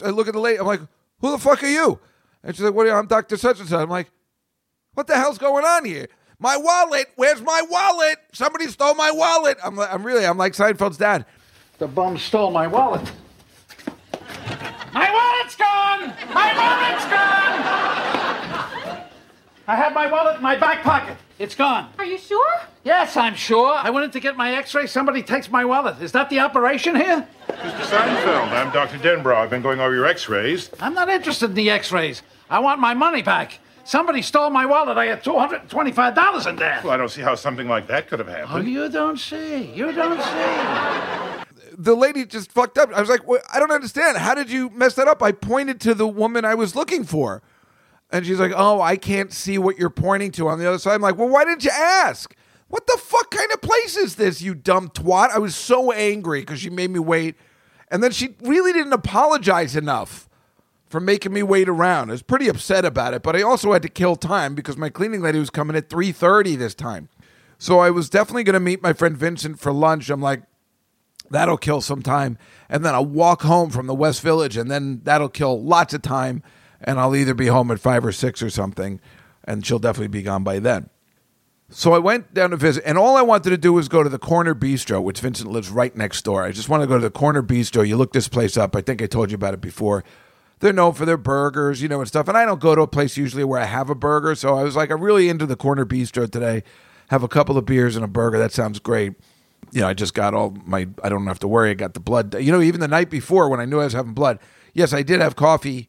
[0.05, 0.59] I look at the lady.
[0.59, 0.81] I'm like,
[1.21, 2.01] who the fuck are you?
[2.47, 2.95] And she's like, what are you?
[2.95, 3.81] I'm Doctor Such and Such.
[3.81, 4.09] I'm like,
[4.95, 6.07] what the hell's going on here?
[6.39, 7.09] My wallet.
[7.17, 8.19] Where's my wallet?
[8.33, 9.59] Somebody stole my wallet.
[9.65, 9.75] I'm.
[9.75, 10.25] like, I'm really.
[10.25, 11.27] I'm like Seinfeld's dad.
[11.79, 13.03] The bum stole my wallet.
[14.95, 16.15] My wallet's gone!
[16.33, 17.27] My wallet's gone!
[19.69, 21.19] I had my wallet in my back pocket.
[21.39, 21.91] It's gone.
[21.99, 22.61] Are you sure?
[22.85, 23.75] Yes, I'm sure.
[23.75, 24.87] I went in to get my x-ray.
[24.87, 26.01] Somebody takes my wallet.
[26.01, 27.29] Is that the operation here?
[27.49, 27.81] Mr.
[27.83, 28.97] Seinfeld, I'm Dr.
[28.99, 29.35] Denbrough.
[29.37, 30.71] I've been going over your x-rays.
[30.81, 32.23] I'm not interested in the x-rays.
[32.49, 33.59] I want my money back.
[33.85, 34.99] Somebody stole my wallet.
[34.99, 36.81] I had $225 in there.
[36.83, 38.45] Well, I don't see how something like that could have happened.
[38.47, 38.69] Oh, happened.
[38.69, 39.73] you don't see.
[39.73, 41.71] You don't see.
[41.79, 42.93] the lady just fucked up.
[42.93, 43.43] I was like, what?
[43.53, 44.17] I don't understand.
[44.17, 45.23] How did you mess that up?
[45.23, 47.43] I pointed to the woman I was looking for.
[48.11, 50.95] And she's like, oh, I can't see what you're pointing to on the other side.
[50.95, 52.35] I'm like, well, why didn't you ask?
[52.69, 55.31] What the fuck kind of place is this, you dumb twat?
[55.31, 57.37] I was so angry because she made me wait.
[57.89, 60.26] And then she really didn't apologize enough
[60.89, 62.11] for making me wait around.
[62.11, 64.89] I was pretty upset about it, but I also had to kill time because my
[64.89, 67.09] cleaning lady was coming at 3:30 this time.
[67.59, 70.11] So I was definitely going to meet my friend Vincent for lunch.
[70.11, 70.43] I'm like,
[71.31, 75.01] that'll kill some time and then i'll walk home from the west village and then
[75.05, 76.43] that'll kill lots of time
[76.81, 79.01] and i'll either be home at five or six or something
[79.45, 80.89] and she'll definitely be gone by then
[81.69, 84.09] so i went down to visit and all i wanted to do was go to
[84.09, 87.03] the corner bistro which vincent lives right next door i just want to go to
[87.03, 89.61] the corner bistro you look this place up i think i told you about it
[89.61, 90.05] before
[90.61, 92.87] they're known for their burgers you know and stuff and i don't go to a
[92.87, 95.57] place usually where i have a burger so i was like i'm really into the
[95.57, 96.63] corner bistro today
[97.11, 99.15] have a couple of beers and a burger that sounds great
[99.73, 101.71] you know, I just got all my, I don't have to worry.
[101.71, 102.35] I got the blood.
[102.35, 104.39] You know, even the night before when I knew I was having blood,
[104.75, 105.89] yes, I did have coffee,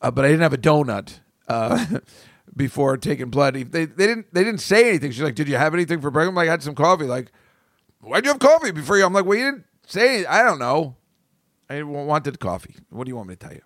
[0.00, 1.98] uh, but I didn't have a donut uh,
[2.56, 3.54] before taking blood.
[3.54, 5.12] They, they didn't, they didn't say anything.
[5.12, 6.30] She's like, did you have anything for breakfast?
[6.30, 7.04] I'm like, I had some coffee.
[7.04, 7.30] Like,
[8.00, 9.04] why'd you have coffee before you?
[9.04, 10.26] I'm like, well, you didn't say anything.
[10.28, 10.96] I don't know.
[11.68, 12.76] I wanted coffee.
[12.90, 13.62] What do you want me to tell you?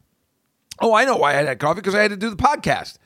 [0.81, 2.99] Oh, I know why I had coffee because I had to do the podcast.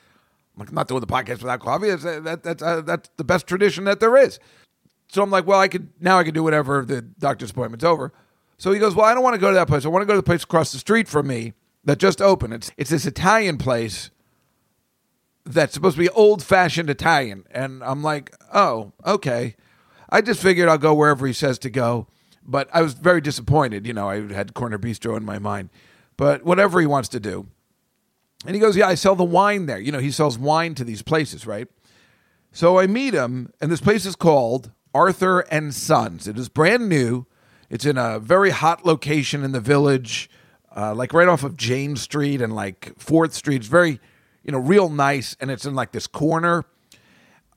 [0.54, 1.88] I'm like, I'm not doing the podcast without coffee.
[1.88, 4.38] That's, that, that's, uh, that's the best tradition that there is.
[5.08, 8.12] So I'm like, well, I could now I can do whatever the doctor's appointment's over.
[8.58, 9.84] So he goes, well, I don't want to go to that place.
[9.84, 11.54] I want to go to the place across the street from me
[11.84, 12.54] that just opened.
[12.54, 14.10] It's it's this Italian place
[15.44, 19.56] that's supposed to be old fashioned Italian, and I'm like, oh, okay.
[20.10, 22.08] I just figured I'll go wherever he says to go,
[22.44, 23.86] but I was very disappointed.
[23.86, 25.70] You know, I had Corner Bistro in my mind,
[26.16, 27.46] but whatever he wants to do.
[28.46, 29.78] And he goes, yeah, I sell the wine there.
[29.78, 31.68] You know, he sells wine to these places, right?
[32.52, 36.26] So I meet him, and this place is called Arthur and Sons.
[36.26, 37.26] It is brand new.
[37.68, 40.28] It's in a very hot location in the village,
[40.74, 43.56] uh, like right off of Jane Street and like Fourth Street.
[43.56, 44.00] It's very,
[44.42, 46.64] you know, real nice, and it's in like this corner.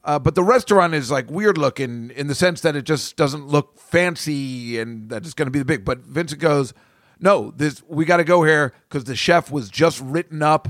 [0.04, 3.48] Uh, but the restaurant is like weird looking in the sense that it just doesn't
[3.48, 5.86] look fancy and that it's going to be the big.
[5.86, 6.74] But Vincent goes,
[7.20, 10.70] no, this we got to go here because the chef was just written up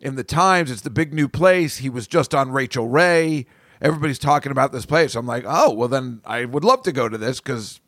[0.00, 0.70] in the Times.
[0.70, 1.78] It's the big new place.
[1.78, 3.46] He was just on Rachael Ray
[3.82, 5.14] everybody's talking about this place.
[5.14, 7.80] I'm like, oh, well, then I would love to go to this because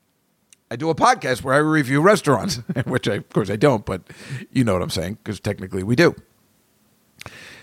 [0.71, 4.03] I do a podcast where I review restaurants, which I, of course I don't, but
[4.51, 6.14] you know what I'm saying because technically we do.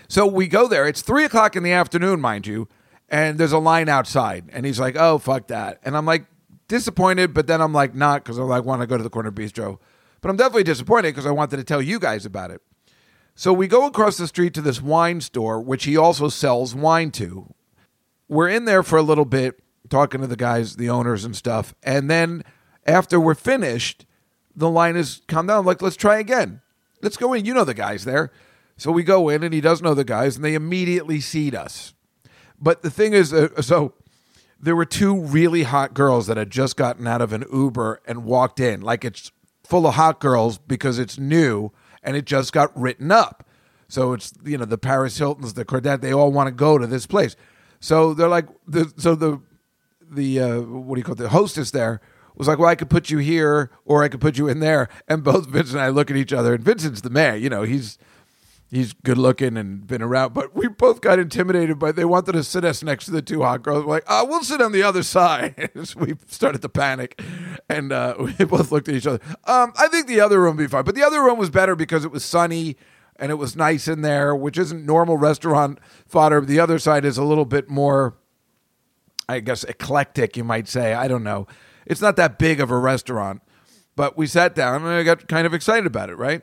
[0.08, 0.88] So we go there.
[0.88, 2.68] It's three o'clock in the afternoon, mind you,
[3.08, 4.46] and there's a line outside.
[4.52, 5.78] And he's like, oh, fuck that.
[5.84, 6.26] And I'm like,
[6.68, 9.30] disappointed, but then I'm like, not because I like want to go to the corner
[9.30, 9.78] bistro.
[10.22, 12.62] But I'm definitely disappointed because I wanted to tell you guys about it.
[13.34, 17.10] So we go across the street to this wine store, which he also sells wine
[17.12, 17.52] to,
[18.28, 21.74] we're in there for a little bit talking to the guys, the owners and stuff.
[21.82, 22.44] And then
[22.86, 24.06] after we're finished,
[24.54, 25.58] the line is calmed down.
[25.58, 26.60] I'm like, let's try again.
[27.02, 27.44] Let's go in.
[27.44, 28.30] You know the guys there.
[28.76, 31.94] So we go in, and he does know the guys, and they immediately seat us.
[32.58, 33.94] But the thing is, uh, so
[34.58, 38.24] there were two really hot girls that had just gotten out of an Uber and
[38.24, 38.80] walked in.
[38.80, 39.30] Like it's
[39.64, 41.72] full of hot girls because it's new
[42.02, 43.48] and it just got written up.
[43.88, 46.86] So it's you know the Paris Hiltons, the Cordette, they all want to go to
[46.86, 47.36] this place.
[47.80, 49.40] So they're like, the, so the
[50.10, 51.18] the uh, what do you call it?
[51.18, 52.00] The hostess there
[52.34, 54.88] was like, well, I could put you here or I could put you in there.
[55.08, 57.42] And both Vincent and I look at each other, and Vincent's the man.
[57.42, 57.98] You know, he's
[58.72, 62.42] he's good looking and been around, but we both got intimidated by they wanted to
[62.42, 63.84] sit us next to the two hot girls.
[63.84, 65.70] We're like, oh, we'll sit on the other side.
[65.84, 67.22] so we started to panic,
[67.68, 69.20] and uh, we both looked at each other.
[69.44, 71.76] Um, I think the other room would be fine, but the other room was better
[71.76, 72.76] because it was sunny
[73.16, 76.40] and it was nice in there, which isn't normal restaurant fodder.
[76.40, 78.16] The other side is a little bit more,
[79.28, 80.36] I guess, eclectic.
[80.36, 80.94] You might say.
[80.94, 81.46] I don't know.
[81.84, 83.42] It's not that big of a restaurant,
[83.96, 86.16] but we sat down and I got kind of excited about it.
[86.16, 86.42] Right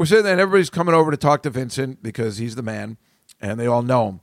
[0.00, 2.96] we're sitting there and everybody's coming over to talk to Vincent because he's the man
[3.38, 4.20] and they all know him.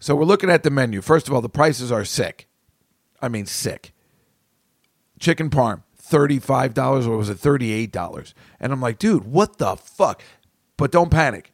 [0.00, 1.00] So we're looking at the menu.
[1.00, 2.48] First of all, the prices are sick.
[3.20, 3.92] I mean, sick.
[5.20, 8.34] Chicken parm, $35 or was it $38?
[8.58, 10.24] And I'm like, dude, what the fuck?
[10.76, 11.52] But don't panic.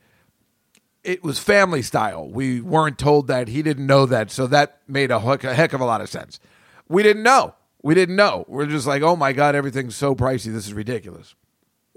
[1.04, 2.26] It was family style.
[2.26, 3.48] We weren't told that.
[3.48, 4.30] He didn't know that.
[4.30, 6.40] So that made a heck, a heck of a lot of sense.
[6.88, 7.54] We didn't know.
[7.82, 8.46] We didn't know.
[8.48, 10.54] We're just like, oh my God, everything's so pricey.
[10.54, 11.34] This is ridiculous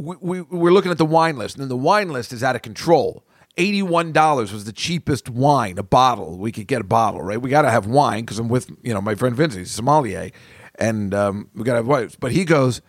[0.02, 2.56] we, we we're looking at the wine list, and then the wine list is out
[2.56, 3.24] of control.
[3.58, 6.38] Eighty-one dollars was the cheapest wine, a bottle.
[6.38, 7.42] We could get a bottle, right?
[7.42, 10.32] We got to have wine because I'm with you know my friend Vince, he's sommelier,
[10.76, 12.10] and um, we got to have wine.
[12.20, 12.82] But he goes,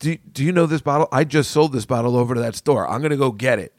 [0.00, 1.08] do, "Do you know this bottle?
[1.12, 2.88] I just sold this bottle over to that store.
[2.88, 3.72] I'm going to go get it."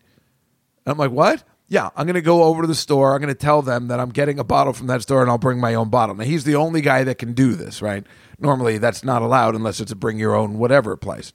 [0.85, 3.13] And I'm like, "What?" Yeah, I'm going to go over to the store.
[3.13, 5.37] I'm going to tell them that I'm getting a bottle from that store, and I'll
[5.37, 6.15] bring my own bottle.
[6.15, 8.05] Now he's the only guy that can do this, right?
[8.39, 11.31] Normally, that's not allowed unless it's a bring your own whatever place.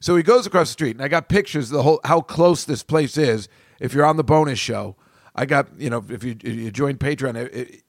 [0.00, 2.64] So he goes across the street, and I got pictures of the whole how close
[2.64, 3.48] this place is.
[3.78, 4.96] If you're on the bonus show,
[5.34, 7.82] I got you know if you, if you join Patreon, it, it,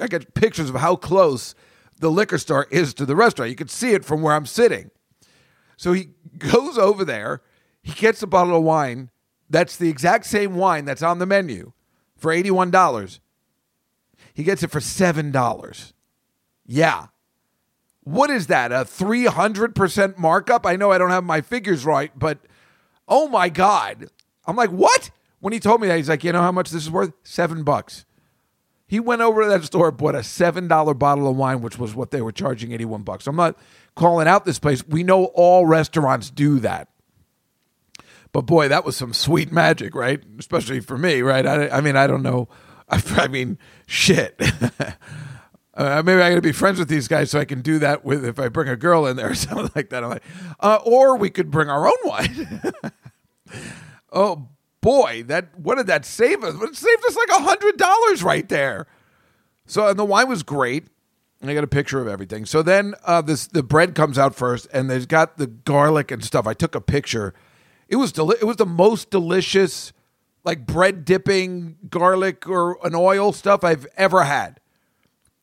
[0.00, 1.54] I got pictures of how close
[1.98, 3.50] the liquor store is to the restaurant.
[3.50, 4.90] You can see it from where I'm sitting.
[5.76, 7.42] So he goes over there.
[7.82, 9.10] He gets a bottle of wine.
[9.48, 11.72] That's the exact same wine that's on the menu
[12.16, 13.20] for eighty-one dollars.
[14.34, 15.94] He gets it for seven dollars.
[16.64, 17.06] Yeah,
[18.10, 18.72] what is that?
[18.72, 20.66] A 300% markup?
[20.66, 22.38] I know I don't have my figures right, but
[23.08, 24.08] oh my God.
[24.46, 25.10] I'm like, what?
[25.38, 27.12] When he told me that, he's like, you know how much this is worth?
[27.22, 28.04] Seven bucks.
[28.86, 32.10] He went over to that store, bought a $7 bottle of wine, which was what
[32.10, 33.28] they were charging 81 bucks.
[33.28, 33.56] I'm not
[33.94, 34.84] calling out this place.
[34.84, 36.88] We know all restaurants do that.
[38.32, 40.20] But boy, that was some sweet magic, right?
[40.38, 41.46] Especially for me, right?
[41.46, 42.48] I, I mean, I don't know.
[42.88, 44.40] I, I mean, shit.
[45.80, 48.04] Uh, maybe I got to be friends with these guys so I can do that
[48.04, 50.04] with if I bring a girl in there or something like that.
[50.04, 50.22] I'm like,
[50.60, 52.72] uh, or we could bring our own wine.
[54.12, 54.48] oh
[54.82, 56.54] boy, that what did that save us?
[56.60, 58.88] It saved us like a hundred dollars right there.
[59.64, 60.88] So and the wine was great.
[61.42, 62.44] I got a picture of everything.
[62.44, 66.22] So then uh, this the bread comes out first, and they've got the garlic and
[66.22, 66.46] stuff.
[66.46, 67.32] I took a picture.
[67.88, 69.94] It was deli- it was the most delicious,
[70.44, 74.60] like bread dipping garlic or an oil stuff I've ever had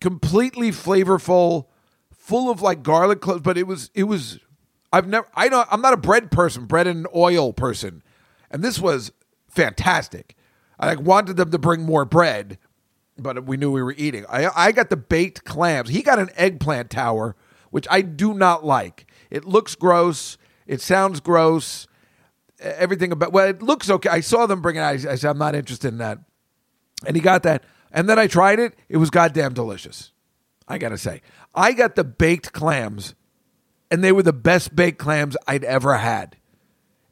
[0.02, 1.66] completely flavorful,
[2.12, 3.42] full of like garlic cloves.
[3.42, 4.40] But it was it was
[4.92, 8.04] I've never I know I'm not a bread person, bread and oil person,
[8.50, 9.12] and this was
[9.48, 10.36] fantastic.
[10.80, 12.60] I like, wanted them to bring more bread,
[13.18, 14.26] but we knew we were eating.
[14.30, 15.90] I I got the baked clams.
[15.90, 17.36] He got an eggplant tower,
[17.72, 19.08] which I do not like.
[19.30, 20.38] It looks gross.
[20.66, 21.88] It sounds gross.
[22.60, 24.10] Everything about well, it looks okay.
[24.10, 24.82] I saw them bring it.
[24.82, 26.20] I, I said I'm not interested in that,
[27.06, 27.64] and he got that.
[27.92, 28.76] And then I tried it.
[28.90, 30.12] It was goddamn delicious.
[30.68, 31.22] I got to say.
[31.56, 33.16] I got the baked clams,
[33.90, 36.38] and they were the best baked clams I'd ever had.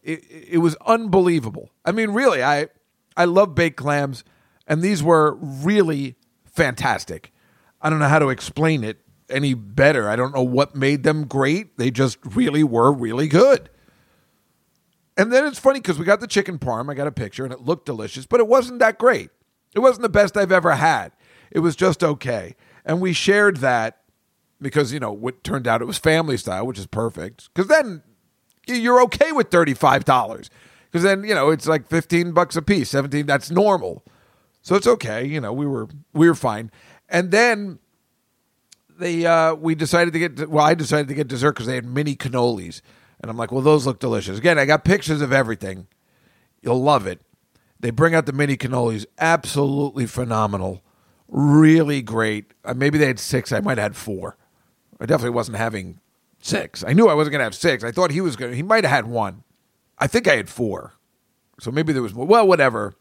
[0.03, 1.71] It, it was unbelievable.
[1.83, 2.67] I mean, really, I,
[3.15, 4.23] I love baked clams,
[4.67, 7.31] and these were really fantastic.
[7.81, 10.09] I don't know how to explain it any better.
[10.09, 11.77] I don't know what made them great.
[11.77, 13.69] They just really were really good.
[15.17, 16.91] And then it's funny because we got the chicken parm.
[16.91, 19.29] I got a picture and it looked delicious, but it wasn't that great.
[19.75, 21.11] It wasn't the best I've ever had.
[21.51, 22.55] It was just okay.
[22.85, 24.01] And we shared that
[24.61, 27.49] because, you know, what turned out it was family style, which is perfect.
[27.53, 28.01] Because then
[28.67, 30.49] you're okay with $35.
[30.85, 34.03] Because then, you know, it's like 15 bucks a piece, 17, that's normal.
[34.61, 35.25] So it's okay.
[35.25, 36.71] You know, we were we were fine.
[37.07, 37.77] And then
[38.97, 41.85] they uh we decided to get well, I decided to get dessert because they had
[41.85, 42.81] mini cannolis.
[43.21, 44.39] And I'm like, well, those look delicious.
[44.39, 45.87] Again, I got pictures of everything.
[46.61, 47.21] You'll love it.
[47.85, 50.81] They bring out the mini cannolis, absolutely phenomenal,
[51.27, 52.51] really great.
[52.63, 53.51] Uh, maybe they had six.
[53.51, 54.37] I might have had four.
[54.99, 55.99] I definitely wasn't having
[56.41, 56.83] six.
[56.83, 57.83] I knew I wasn't going to have six.
[57.83, 59.43] I thought he was going to, he might have had one.
[59.99, 60.95] I think I had four.
[61.59, 62.25] So maybe there was more.
[62.25, 62.95] Well, whatever.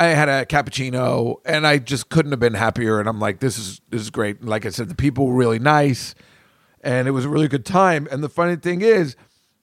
[0.00, 2.98] I had a cappuccino and I just couldn't have been happier.
[2.98, 4.40] And I'm like, this is, this is great.
[4.40, 6.16] And like I said, the people were really nice
[6.80, 8.08] and it was a really good time.
[8.10, 9.14] And the funny thing is,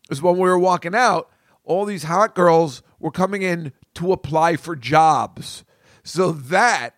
[0.09, 1.29] is when we were walking out,
[1.65, 5.63] all these hot girls were coming in to apply for jobs.
[6.03, 6.95] So that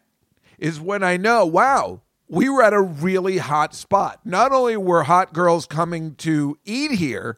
[0.57, 4.19] is when I know, wow, we were at a really hot spot.
[4.25, 7.37] Not only were hot girls coming to eat here,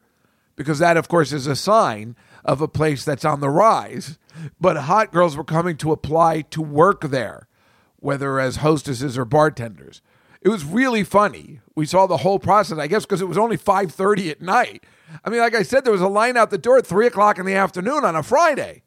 [0.55, 4.17] because that, of course, is a sign of a place that's on the rise,
[4.59, 7.47] but hot girls were coming to apply to work there,
[7.97, 10.01] whether as hostesses or bartenders.
[10.41, 11.59] It was really funny.
[11.75, 14.85] We saw the whole process, I guess, because it was only 5.30 at night.
[15.23, 17.37] I mean, like I said, there was a line out the door at 3 o'clock
[17.37, 18.83] in the afternoon on a Friday.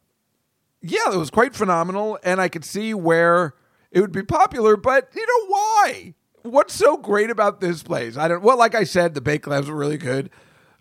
[0.83, 3.55] Yeah, it was quite phenomenal, and I could see where
[3.91, 6.15] it would be popular, but you know why?
[6.43, 8.17] What's so great about this place?
[8.17, 8.43] I don't.
[8.43, 10.29] Well, like I said, the baked labs were really good,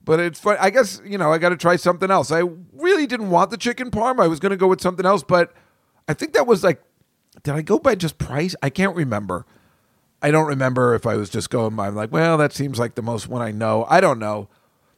[0.04, 0.58] but it's fun.
[0.60, 2.32] I guess you know I got to try something else.
[2.32, 2.42] I
[2.74, 4.20] really didn't want the chicken parm.
[4.20, 5.54] I was going to go with something else, but
[6.08, 6.82] I think that was like,
[7.44, 8.56] did I go by just price?
[8.64, 9.46] I can't remember.
[10.22, 11.88] I don't remember if I was just going by.
[11.88, 13.86] I'm like, well, that seems like the most one I know.
[13.90, 14.50] I don't know.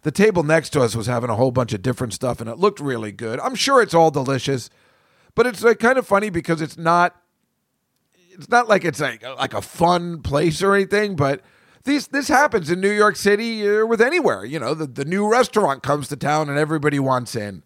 [0.01, 2.57] The table next to us was having a whole bunch of different stuff, and it
[2.57, 3.39] looked really good.
[3.39, 4.69] I'm sure it's all delicious,
[5.35, 7.15] but it's like kind of funny because it's not
[8.31, 11.41] it's not like it's like like a fun place or anything, but
[11.83, 14.45] these this happens in New York City or with anywhere.
[14.45, 17.63] You know, the, the new restaurant comes to town and everybody wants in.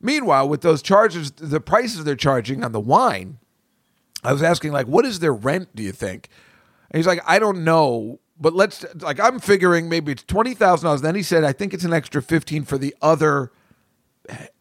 [0.00, 3.38] Meanwhile, with those charges, the prices they're charging on the wine,
[4.24, 5.74] I was asking like, what is their rent?
[5.74, 6.28] Do you think?
[6.90, 10.86] And he's like, I don't know, but let's like I'm figuring maybe it's twenty thousand
[10.86, 11.02] dollars.
[11.02, 13.52] Then he said, I think it's an extra fifteen for the other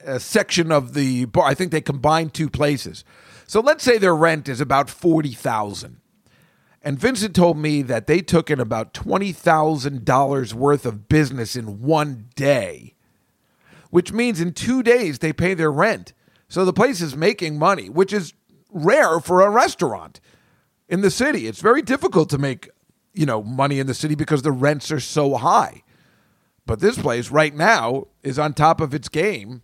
[0.05, 1.45] uh, section of the bar.
[1.45, 3.03] I think they combined two places.
[3.47, 5.99] So let's say their rent is about 40,000.
[6.81, 12.29] And Vincent told me that they took in about $20,000 worth of business in one
[12.35, 12.95] day,
[13.89, 16.13] which means in 2 days they pay their rent.
[16.47, 18.33] So the place is making money, which is
[18.71, 20.19] rare for a restaurant
[20.87, 21.47] in the city.
[21.47, 22.69] It's very difficult to make,
[23.13, 25.83] you know, money in the city because the rents are so high.
[26.69, 29.63] But this place right now is on top of its game.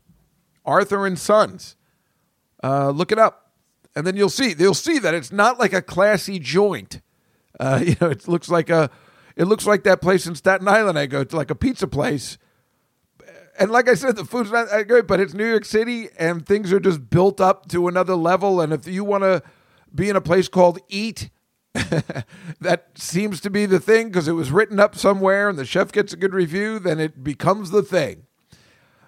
[0.65, 1.75] Arthur and Sons.
[2.63, 3.51] Uh, look it up
[3.95, 7.01] and then you'll see they'll see that it's not like a classy joint.
[7.59, 8.89] Uh, you know, it looks like a
[9.35, 12.39] it looks like that place in Staten Island I go to, like a pizza place.
[13.59, 16.43] And like I said, the food's not that good, but it's New York City, and
[16.43, 18.59] things are just built up to another level.
[18.61, 19.43] And if you want to
[19.93, 21.29] be in a place called Eat,
[22.61, 25.91] that seems to be the thing because it was written up somewhere, and the chef
[25.91, 28.23] gets a good review, then it becomes the thing.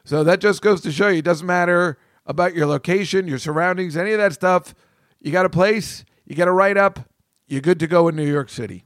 [0.03, 3.95] So that just goes to show you, it doesn't matter about your location, your surroundings,
[3.95, 4.75] any of that stuff.
[5.21, 7.10] You got a place, you got a write up,
[7.47, 8.84] you're good to go in New York City.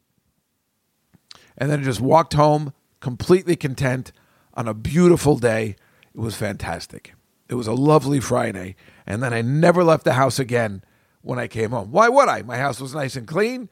[1.57, 4.11] And then just walked home completely content
[4.53, 5.75] on a beautiful day.
[6.13, 7.13] It was fantastic.
[7.49, 8.75] It was a lovely Friday.
[9.05, 10.83] And then I never left the house again
[11.21, 11.91] when I came home.
[11.91, 12.41] Why would I?
[12.41, 13.69] My house was nice and clean.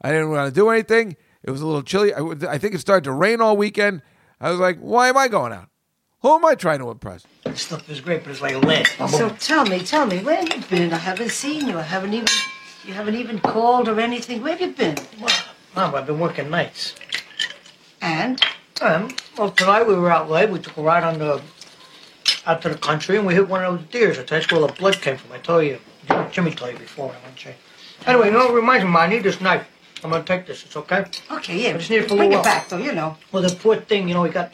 [0.00, 1.16] I didn't want to do anything.
[1.42, 2.14] It was a little chilly.
[2.14, 4.02] I, I think it started to rain all weekend.
[4.40, 5.68] I was like, why am I going out?
[6.20, 7.26] Who am I trying to impress?
[7.54, 8.86] Stuff is great, but it's like lead.
[9.08, 10.92] So tell me, tell me, where have you been?
[10.92, 11.78] I haven't seen you.
[11.78, 12.28] I haven't even,
[12.84, 14.40] you haven't even called or anything.
[14.40, 14.96] Where have you been?
[15.20, 15.36] Well,
[15.74, 16.94] Mom, I've been working nights.
[18.00, 18.40] And?
[18.80, 20.50] Um, well, tonight we were out late.
[20.50, 21.42] We took a ride on the
[22.46, 24.16] out to the country, and we hit one of those deers.
[24.16, 25.32] That's where the blood came from.
[25.32, 25.78] I told you.
[26.30, 27.10] Jimmy told you before.
[27.12, 27.52] I went to.
[28.06, 29.66] Anyway, you know, it reminds me, I need this knife.
[30.02, 30.64] I'm gonna take this.
[30.64, 31.04] It's okay.
[31.30, 31.70] Okay, yeah.
[31.70, 32.44] I just need it for a Bring little it while.
[32.44, 32.78] back, though.
[32.78, 33.16] You know.
[33.30, 34.50] Well, the poor thing, you know, we got.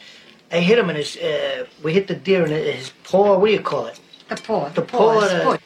[0.51, 1.17] I hit him in his.
[1.17, 3.37] Uh, we hit the deer in his paw.
[3.37, 3.99] What do you call it?
[4.27, 4.69] The paw.
[4.69, 5.19] The paw.
[5.21, 5.45] the The, paw.
[5.47, 5.61] what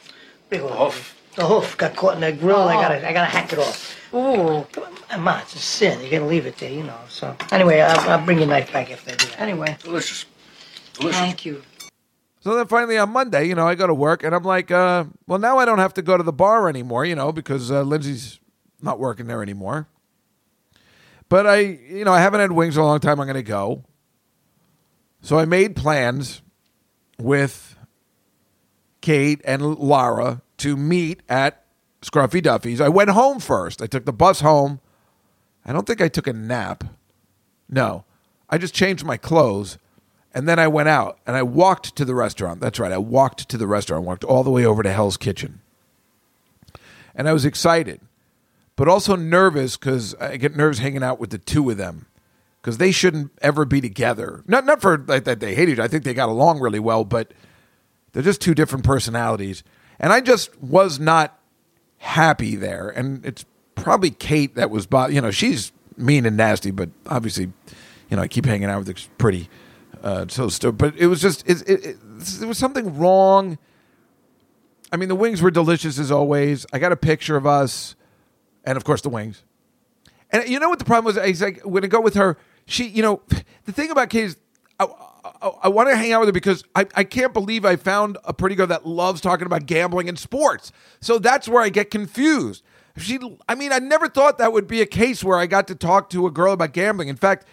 [0.50, 1.14] do you hoof.
[1.36, 2.56] The hoof got caught in the grill.
[2.68, 2.80] I Oh.
[2.80, 3.08] gotta.
[3.08, 4.14] I gotta hack it off.
[4.14, 4.64] Ooh.
[5.10, 6.00] Come on, it's a sin.
[6.02, 6.98] You gotta leave it there, you know.
[7.08, 9.40] So anyway, I'll, I'll bring your knife back if they do that.
[9.40, 10.24] Anyway, Delicious.
[10.94, 11.18] Delicious.
[11.20, 11.62] thank you.
[12.44, 15.04] So then finally on Monday, you know, I go to work and I'm like, uh,
[15.26, 17.80] well, now I don't have to go to the bar anymore, you know, because uh,
[17.80, 18.38] Lindsay's
[18.82, 19.88] not working there anymore.
[21.30, 23.18] But I, you know, I haven't had wings in a long time.
[23.18, 23.84] I'm going to go.
[25.22, 26.42] So I made plans
[27.18, 27.78] with
[29.00, 31.64] Kate and Lara to meet at
[32.02, 32.78] Scruffy Duffy's.
[32.78, 33.80] I went home first.
[33.80, 34.80] I took the bus home.
[35.64, 36.84] I don't think I took a nap.
[37.70, 38.04] No,
[38.50, 39.78] I just changed my clothes
[40.34, 42.60] and then I went out and I walked to the restaurant.
[42.60, 42.92] That's right.
[42.92, 45.60] I walked to the restaurant, walked all the way over to Hell's Kitchen.
[47.14, 48.00] And I was excited,
[48.74, 52.06] but also nervous because I get nerves hanging out with the two of them
[52.60, 54.42] because they shouldn't ever be together.
[54.48, 55.84] Not, not for like, that they hate each other.
[55.84, 57.32] I think they got along really well, but
[58.12, 59.62] they're just two different personalities.
[60.00, 61.38] And I just was not
[61.98, 62.88] happy there.
[62.88, 63.44] And it's
[63.76, 67.52] probably Kate that was, you know, she's mean and nasty, but obviously,
[68.10, 69.48] you know, I keep hanging out with this pretty.
[70.04, 73.56] Uh, so, but it was just it, it, it, there was something wrong.
[74.92, 76.66] I mean, the wings were delicious as always.
[76.74, 77.96] I got a picture of us,
[78.64, 79.42] and of course the wings.
[80.30, 81.16] And you know what the problem was?
[81.16, 82.36] Was like, when I go with her,
[82.66, 83.22] she, you know,
[83.64, 84.36] the thing about Kate is,
[84.78, 84.86] I,
[85.40, 88.18] I, I want to hang out with her because I, I can't believe I found
[88.24, 90.70] a pretty girl that loves talking about gambling and sports.
[91.00, 92.62] So that's where I get confused.
[92.98, 95.74] She, I mean, I never thought that would be a case where I got to
[95.74, 97.08] talk to a girl about gambling.
[97.08, 97.46] In fact,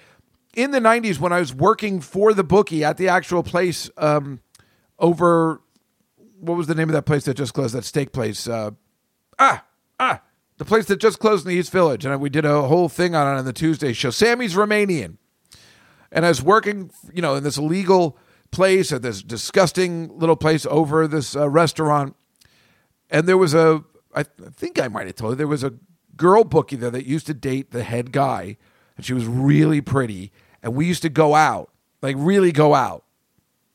[0.54, 4.42] in the 90s, when I was working for the bookie at the actual place um,
[5.00, 5.62] over,
[6.40, 8.48] what was the name of that place that just closed, that steak place?
[8.48, 8.72] Uh,
[9.40, 9.64] ah,
[10.00, 10.22] ah,
[10.58, 12.06] the place that just closed in the East Village.
[12.06, 14.10] And we did a whole thing on it on the Tuesday show.
[14.10, 15.18] Sammy's Romanian.
[16.12, 18.18] And I was working, you know, in this illegal
[18.52, 22.16] place at this disgusting little place over this uh, restaurant.
[23.10, 23.84] And there was a,
[24.14, 25.74] I think I might have told you, there was a
[26.18, 28.58] girl bookie there that used to date the head guy.
[29.02, 30.32] And she was really pretty.
[30.62, 31.72] And we used to go out,
[32.04, 33.04] like really go out,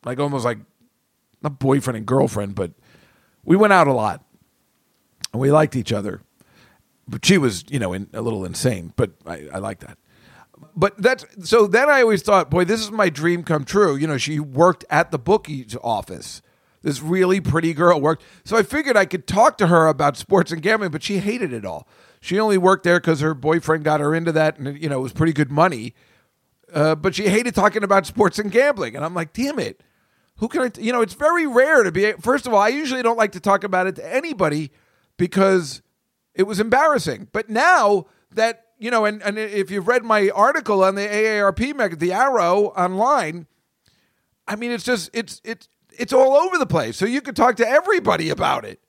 [0.04, 0.58] like almost like
[1.42, 2.70] not boyfriend and girlfriend, but
[3.44, 4.24] we went out a lot.
[5.32, 6.22] And we liked each other.
[7.08, 9.98] But she was, you know, in, a little insane, but I, I like that
[10.76, 13.96] but that's so then I always thought, boy, this is my dream come true.
[13.96, 16.40] You know, she worked at the bookie's office.
[16.82, 18.22] This really pretty girl worked.
[18.44, 21.52] So I figured I could talk to her about sports and gambling, but she hated
[21.52, 21.88] it all.
[22.26, 25.02] She only worked there because her boyfriend got her into that, and you know, it
[25.02, 25.94] was pretty good money.
[26.74, 29.80] Uh, but she hated talking about sports and gambling, and I'm like, damn it,
[30.38, 30.68] who can I?
[30.70, 30.82] T-?
[30.82, 32.10] You know, it's very rare to be.
[32.14, 34.72] First of all, I usually don't like to talk about it to anybody
[35.16, 35.82] because
[36.34, 37.28] it was embarrassing.
[37.30, 41.98] But now that you know, and, and if you've read my article on the AARP
[42.00, 43.46] the Arrow online,
[44.48, 46.96] I mean, it's just it's it's it's all over the place.
[46.96, 48.80] So you could talk to everybody about it,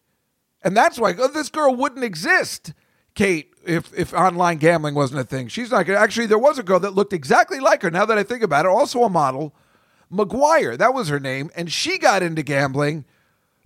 [0.63, 2.73] and that's why oh, this girl wouldn't exist,
[3.17, 5.47] Kate, if if online gambling wasn't a thing.
[5.47, 5.99] She's not gonna.
[5.99, 7.89] Actually, there was a girl that looked exactly like her.
[7.89, 9.55] Now that I think about it, also a model,
[10.13, 13.05] McGuire, that was her name, and she got into gambling.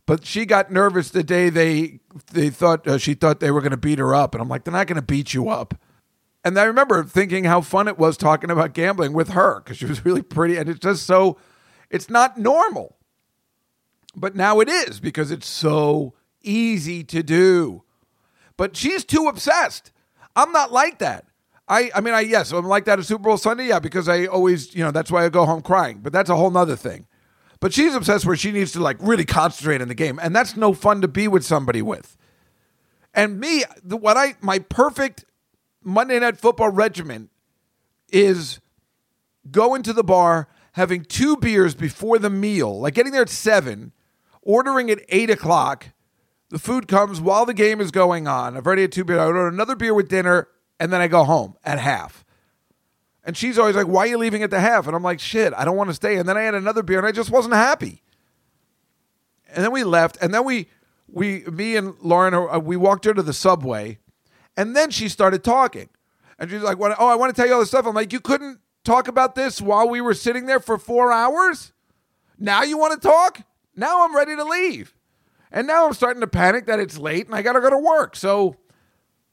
[0.08, 2.00] But she got nervous the day they
[2.32, 4.64] they thought uh, she thought they were going to beat her up, and I'm like,
[4.64, 5.76] they're not going to beat you up.
[6.44, 9.86] And I remember thinking how fun it was talking about gambling with her because she
[9.86, 10.58] was really pretty.
[10.58, 11.38] And it's just so,
[11.90, 12.98] it's not normal.
[14.16, 17.84] But now it is because it's so easy to do.
[18.62, 19.92] But she's too obsessed.
[20.36, 21.26] I'm not like that.
[21.68, 24.28] I, I mean, I yes, I'm like that at Super Bowl Sunday, yeah, because I
[24.28, 25.98] always, you know, that's why I go home crying.
[26.04, 27.08] But that's a whole nother thing.
[27.60, 30.56] But she's obsessed where she needs to like really concentrate in the game, and that's
[30.56, 32.16] no fun to be with somebody with.
[33.16, 35.26] And me, the, what I my perfect
[35.84, 37.32] Monday Night Football regimen
[38.10, 38.60] is
[39.50, 43.92] going to the bar, having two beers before the meal, like getting there at seven,
[44.44, 45.88] ordering at eight o'clock.
[46.52, 48.56] The food comes while the game is going on.
[48.56, 49.20] I've already had two beers.
[49.20, 50.48] I order another beer with dinner,
[50.80, 52.24] and then I go home at half.
[53.24, 54.86] And she's always like, Why are you leaving at the half?
[54.86, 56.18] And I'm like, Shit, I don't want to stay.
[56.18, 58.04] And then I had another beer, and I just wasn't happy.
[59.54, 60.68] And then we left, and then we,
[61.08, 63.98] we, me and Lauren, uh, we walked her to the subway
[64.58, 65.90] and then she started talking.
[66.38, 68.20] And she's like, "Oh, I want to tell you all this stuff." I'm like, "You
[68.20, 71.72] couldn't talk about this while we were sitting there for 4 hours?
[72.38, 73.42] Now you want to talk?
[73.76, 74.94] Now I'm ready to leave."
[75.52, 77.78] And now I'm starting to panic that it's late and I got to go to
[77.78, 78.16] work.
[78.16, 78.56] So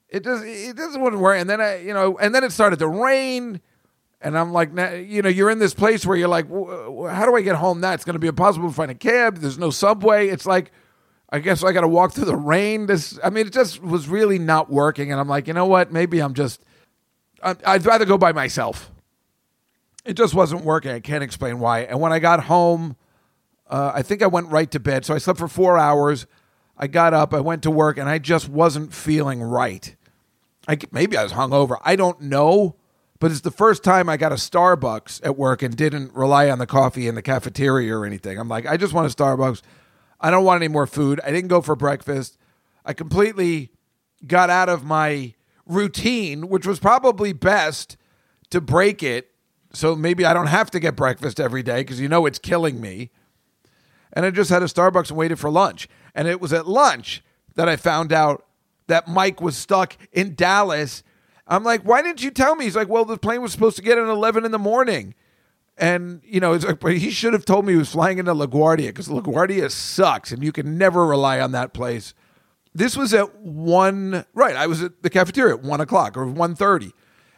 [0.09, 1.39] it does it doesn't want to work.
[1.39, 3.61] And then I, you know, and then it started to rain.
[4.21, 4.71] And I'm like,
[5.07, 7.93] you know, you're in this place where you're like, how do I get home now?
[7.93, 9.37] It's going to be impossible to find a cab.
[9.37, 10.27] There's no subway.
[10.29, 10.73] It's like,
[11.31, 12.87] I guess I got to walk through the rain.
[12.87, 15.13] This, I mean, it just was really not working.
[15.13, 15.93] And I'm like, you know what?
[15.93, 16.65] Maybe I'm just,
[17.43, 18.91] I'd rather go by myself.
[20.05, 20.91] It just wasn't working.
[20.91, 21.81] I can't explain why.
[21.81, 22.97] And when I got home,
[23.69, 25.05] uh, I think I went right to bed.
[25.05, 26.27] So I slept for four hours.
[26.77, 29.97] I got up, I went to work, and I just wasn't feeling right.
[30.69, 31.79] I, maybe I was hungover.
[31.83, 32.77] I don't know.
[33.21, 36.59] But it's the first time I got a Starbucks at work and didn't rely on
[36.59, 38.39] the coffee in the cafeteria or anything.
[38.39, 39.61] I'm like, I just want a Starbucks.
[40.21, 41.21] I don't want any more food.
[41.25, 42.39] I didn't go for breakfast.
[42.85, 43.73] I completely
[44.27, 45.35] got out of my
[45.67, 47.97] routine, which was probably best
[48.51, 49.31] to break it.
[49.73, 52.81] So maybe I don't have to get breakfast every day because you know it's killing
[52.81, 53.11] me.
[54.13, 55.89] And I just had a Starbucks and waited for lunch.
[56.15, 57.23] And it was at lunch
[57.55, 58.45] that I found out
[58.87, 61.03] that Mike was stuck in Dallas.
[61.47, 62.65] I'm like, why didn't you tell me?
[62.65, 65.15] He's like, well, the plane was supposed to get in 11 in the morning.
[65.79, 68.35] And you know, it's like, but he should have told me he was flying into
[68.35, 72.15] LaGuardia because LaGuardia sucks, and you can never rely on that place.
[72.75, 74.57] This was at one, right?
[74.57, 76.93] I was at the cafeteria at one o'clock or one thirty,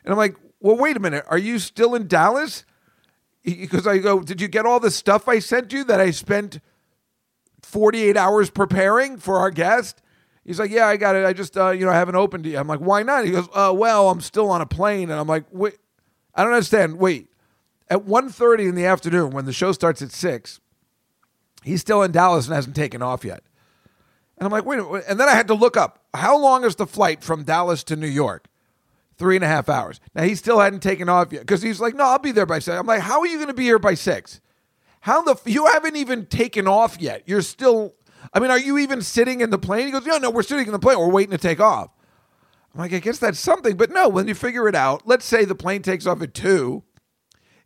[0.05, 2.65] and I'm like, well, wait a minute, are you still in Dallas?
[3.43, 6.61] Because I go, did you get all the stuff I sent you that I spent
[7.63, 10.03] 48 hours preparing for our guest?
[10.45, 11.25] He's like, yeah, I got it.
[11.25, 12.51] I just, uh, you know, I haven't opened it.
[12.51, 12.61] Yet.
[12.61, 13.25] I'm like, why not?
[13.25, 15.77] He goes, uh, well, I'm still on a plane, and I'm like, wait,
[16.35, 16.99] I don't understand.
[16.99, 17.31] Wait
[17.91, 20.61] at 1.30 in the afternoon when the show starts at 6,
[21.65, 23.43] he's still in Dallas and hasn't taken off yet.
[24.39, 24.79] And I'm like, wait.
[25.09, 27.97] And then I had to look up how long is the flight from Dallas to
[27.97, 28.47] New York?
[29.21, 30.01] Three and a half hours.
[30.15, 32.59] Now he still hadn't taken off yet because he's like, no, I'll be there by
[32.59, 32.75] six.
[32.75, 34.41] I'm like, how are you going to be here by six?
[35.03, 37.25] How the f- you haven't even taken off yet?
[37.27, 37.95] You're still.
[38.33, 39.85] I mean, are you even sitting in the plane?
[39.85, 40.99] He goes, no, no, we're sitting in the plane.
[40.99, 41.91] We're waiting to take off.
[42.73, 44.09] I'm like, I guess that's something, but no.
[44.09, 46.83] When you figure it out, let's say the plane takes off at two.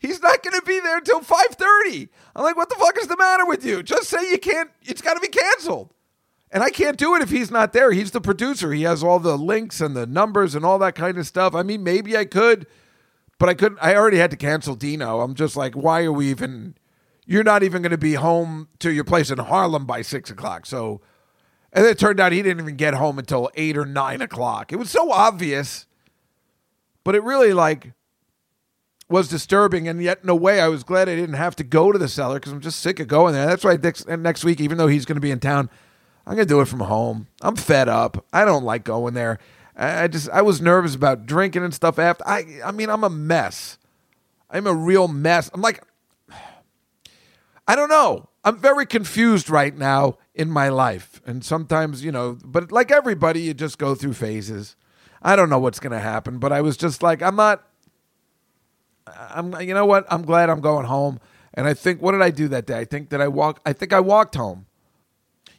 [0.00, 2.08] He's not going to be there until five thirty.
[2.34, 3.84] I'm like, what the fuck is the matter with you?
[3.84, 4.70] Just say you can't.
[4.82, 5.93] It's got to be canceled.
[6.54, 7.90] And I can't do it if he's not there.
[7.90, 8.72] He's the producer.
[8.72, 11.52] He has all the links and the numbers and all that kind of stuff.
[11.52, 12.68] I mean, maybe I could,
[13.40, 13.78] but I couldn't.
[13.82, 15.20] I already had to cancel Dino.
[15.20, 16.76] I'm just like, why are we even?
[17.26, 20.64] You're not even going to be home to your place in Harlem by six o'clock.
[20.64, 21.00] So,
[21.72, 24.72] and it turned out he didn't even get home until eight or nine o'clock.
[24.72, 25.86] It was so obvious,
[27.02, 27.94] but it really like
[29.08, 29.88] was disturbing.
[29.88, 32.06] And yet, in a way, I was glad I didn't have to go to the
[32.06, 33.46] cellar because I'm just sick of going there.
[33.46, 35.68] That's why next next week, even though he's going to be in town.
[36.26, 37.28] I'm gonna do it from home.
[37.42, 38.24] I'm fed up.
[38.32, 39.38] I don't like going there.
[39.76, 42.26] I just I was nervous about drinking and stuff after.
[42.26, 43.78] I I mean I'm a mess.
[44.50, 45.50] I'm a real mess.
[45.52, 45.82] I'm like
[47.68, 48.28] I don't know.
[48.44, 51.22] I'm very confused right now in my life.
[51.24, 54.76] And sometimes, you know, but like everybody, you just go through phases.
[55.22, 57.66] I don't know what's going to happen, but I was just like, I'm not,
[59.06, 60.04] I'm, you know what?
[60.10, 61.20] I'm glad I'm going home.
[61.54, 62.78] And I think, what did I do that day?
[62.78, 64.66] I think that I walked, I think I walked home.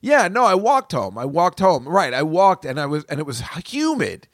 [0.06, 1.18] Yeah, no, I walked home.
[1.18, 1.88] I walked home.
[1.88, 2.14] Right.
[2.14, 4.28] I walked and I was, and it was humid.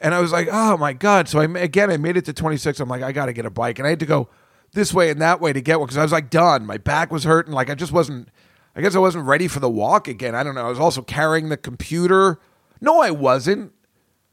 [0.00, 1.28] And I was like, oh my God.
[1.28, 2.80] So I, again, I made it to 26.
[2.80, 3.78] I'm like, I got to get a bike.
[3.78, 4.28] And I had to go
[4.72, 6.66] this way and that way to get one because I was like done.
[6.66, 7.52] My back was hurting.
[7.52, 8.30] Like I just wasn't,
[8.74, 10.34] I guess I wasn't ready for the walk again.
[10.34, 10.66] I don't know.
[10.66, 12.40] I was also carrying the computer.
[12.80, 13.72] No, I wasn't.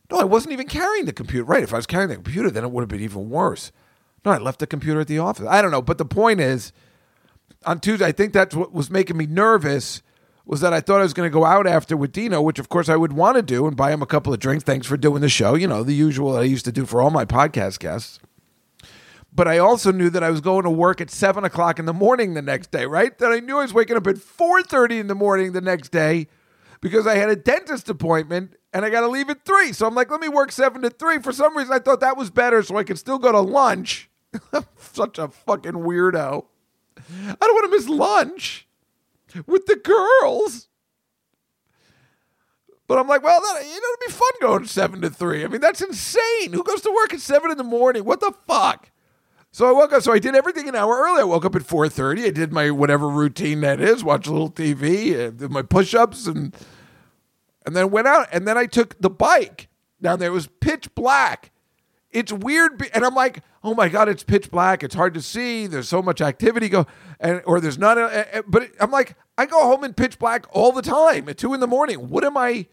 [0.10, 1.44] No, I wasn't even carrying the computer.
[1.44, 1.62] Right.
[1.62, 3.72] If I was carrying the computer, then it would have been even worse.
[4.26, 5.46] No, I left the computer at the office.
[5.48, 5.84] I don't know.
[5.84, 6.74] But the point is,
[7.64, 10.02] on Tuesday, I think that's what was making me nervous
[10.48, 12.70] was that I thought I was going to go out after with Dino, which of
[12.70, 14.64] course I would want to do and buy him a couple of drinks.
[14.64, 15.56] Thanks for doing the show.
[15.56, 18.20] You know, the usual I used to do for all my podcast guests.
[19.34, 21.94] But I also knew that I was going to work at seven o'clock in the
[21.94, 23.16] morning the next day, right?
[23.20, 25.90] That I knew I was waking up at four thirty in the morning the next
[25.92, 26.28] day
[26.80, 29.74] because I had a dentist appointment and I got to leave at three.
[29.74, 31.20] So I'm like, let me work seven to three.
[31.20, 34.10] For some reason, I thought that was better, so I could still go to lunch.
[34.78, 36.46] Such a fucking weirdo.
[36.98, 38.67] I don't want to miss lunch
[39.46, 40.68] with the girls.
[42.88, 45.44] But I'm like, well, that, you know, it'd be fun going seven to three.
[45.44, 46.54] I mean, that's insane.
[46.54, 48.06] Who goes to work at seven in the morning?
[48.06, 48.92] What the fuck?
[49.52, 50.04] So I woke up.
[50.04, 51.22] So I did everything an hour early.
[51.22, 52.26] I woke up at four thirty.
[52.26, 54.04] I did my whatever routine that is.
[54.04, 55.14] Watch a little TV.
[55.28, 56.56] uh, Did my push ups and
[57.66, 58.28] and then went out.
[58.32, 59.68] And then I took the bike
[60.02, 60.30] down there.
[60.30, 61.52] It was pitch black.
[62.12, 64.82] It's weird, and I'm like, oh my god, it's pitch black.
[64.82, 65.68] It's hard to see.
[65.68, 66.88] There's so much activity go,
[67.20, 67.98] and or there's not.
[67.98, 71.38] A, a- but I'm like, I go home in pitch black all the time at
[71.38, 72.08] two in the morning.
[72.10, 72.68] What am I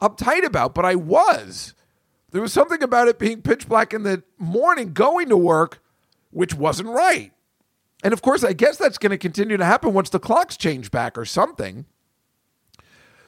[0.00, 0.74] uptight about?
[0.74, 1.74] But I was.
[2.30, 5.82] There was something about it being pitch black in the morning going to work,
[6.30, 7.32] which wasn't right.
[8.02, 10.90] And of course, I guess that's going to continue to happen once the clocks change
[10.90, 11.84] back or something.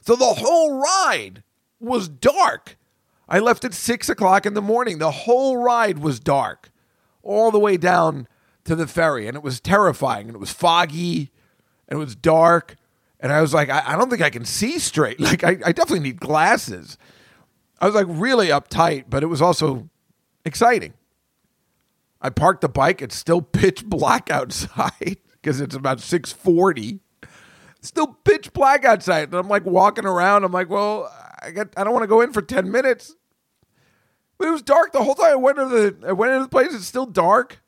[0.07, 1.43] So the whole ride
[1.81, 2.79] was dark.
[3.29, 4.99] I left at six o'clock in the morning.
[4.99, 6.70] The whole ride was dark,
[7.23, 8.27] all the way down
[8.65, 9.27] to the ferry.
[9.27, 10.27] And it was terrifying.
[10.27, 11.31] And it was foggy
[11.89, 12.77] and it was dark.
[13.19, 15.21] And I was like, I, I don't think I can see straight.
[15.21, 16.97] Like, I, I definitely need glasses.
[17.81, 19.89] I was like really uptight, but it was also
[20.45, 20.95] exciting.
[22.21, 23.01] I parked the bike.
[23.01, 27.01] It's still pitch black outside because it's about 640
[27.81, 29.25] still pitch black outside.
[29.25, 30.45] And I'm like walking around.
[30.45, 31.13] I'm like, well,
[31.43, 33.15] I got I don't want to go in for 10 minutes.
[34.41, 36.49] But it was dark the whole time I went into the I went into the
[36.49, 36.75] place.
[36.75, 37.61] It's still dark.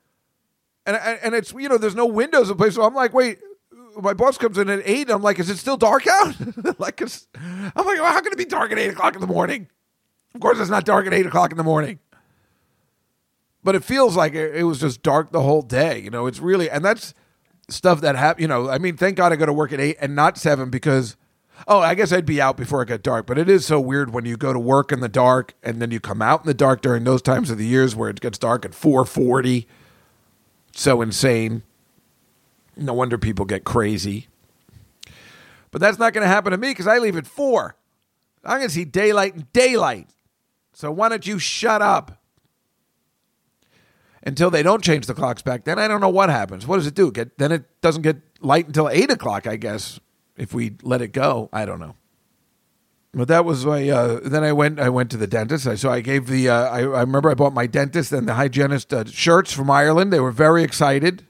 [0.86, 2.76] And and it's you know, there's no windows in the place.
[2.76, 3.40] So I'm like, wait,
[4.00, 5.10] my boss comes in at eight.
[5.10, 6.34] I'm like, is it still dark out?
[6.78, 7.08] like, I'm
[7.76, 9.68] like, well, how can it be dark at eight o'clock in the morning?
[10.34, 11.98] Of course, it's not dark at eight o'clock in the morning.
[13.62, 15.98] But it feels like it, it was just dark the whole day.
[15.98, 17.12] You know, it's really, and that's
[17.68, 18.40] stuff that happened.
[18.40, 20.70] You know, I mean, thank God I go to work at eight and not seven
[20.70, 21.18] because,
[21.68, 23.26] oh, I guess I'd be out before it got dark.
[23.26, 25.90] But it is so weird when you go to work in the dark and then
[25.90, 28.38] you come out in the dark during those times of the years where it gets
[28.38, 29.66] dark at four forty.
[30.74, 31.62] So insane.
[32.76, 34.28] No wonder people get crazy.
[35.70, 37.76] But that's not going to happen to me because I leave at four.
[38.44, 40.08] I'm going to see daylight and daylight.
[40.72, 42.18] So why don't you shut up?
[44.24, 46.66] Until they don't change the clocks back, then I don't know what happens.
[46.66, 47.10] What does it do?
[47.10, 49.98] Get then it doesn't get light until eight o'clock, I guess.
[50.36, 51.96] If we let it go, I don't know.
[53.14, 53.88] But that was my.
[53.88, 54.80] Uh, then I went.
[54.80, 55.66] I went to the dentist.
[55.66, 56.48] I, so I gave the.
[56.48, 60.12] Uh, I, I remember I bought my dentist and the hygienist uh, shirts from Ireland.
[60.12, 61.26] They were very excited.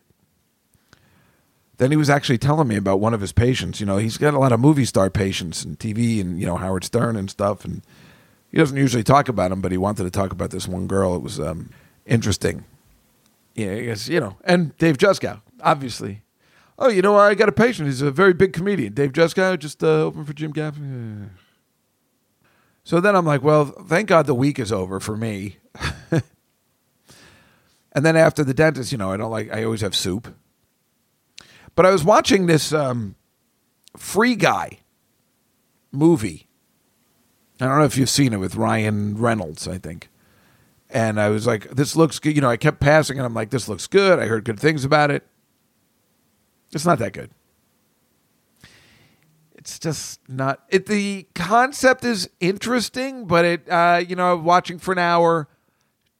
[1.78, 3.80] Then he was actually telling me about one of his patients.
[3.80, 6.56] You know, he's got a lot of movie star patients and TV and you know
[6.56, 7.64] Howard Stern and stuff.
[7.64, 7.82] And
[8.52, 11.16] he doesn't usually talk about them, but he wanted to talk about this one girl.
[11.16, 11.70] It was um,
[12.06, 12.64] interesting.
[13.56, 16.21] Yeah, I guess you know, and Dave Juskow, obviously.
[16.84, 17.86] Oh, you know, I got a patient.
[17.86, 18.92] He's a very big comedian.
[18.92, 21.28] Dave Juskow just uh, open for Jim Gaffigan.
[22.82, 25.58] So then I'm like, well, thank God the week is over for me.
[26.10, 26.24] and
[28.04, 30.34] then after the dentist, you know, I don't like, I always have soup.
[31.76, 33.14] But I was watching this um,
[33.96, 34.80] Free Guy
[35.92, 36.48] movie.
[37.60, 40.08] I don't know if you've seen it with Ryan Reynolds, I think.
[40.90, 42.34] And I was like, this looks good.
[42.34, 44.18] You know, I kept passing and I'm like, this looks good.
[44.18, 45.24] I heard good things about it.
[46.72, 47.30] It's not that good.
[49.54, 54.90] It's just not it the concept is interesting but it uh you know watching for
[54.90, 55.46] an hour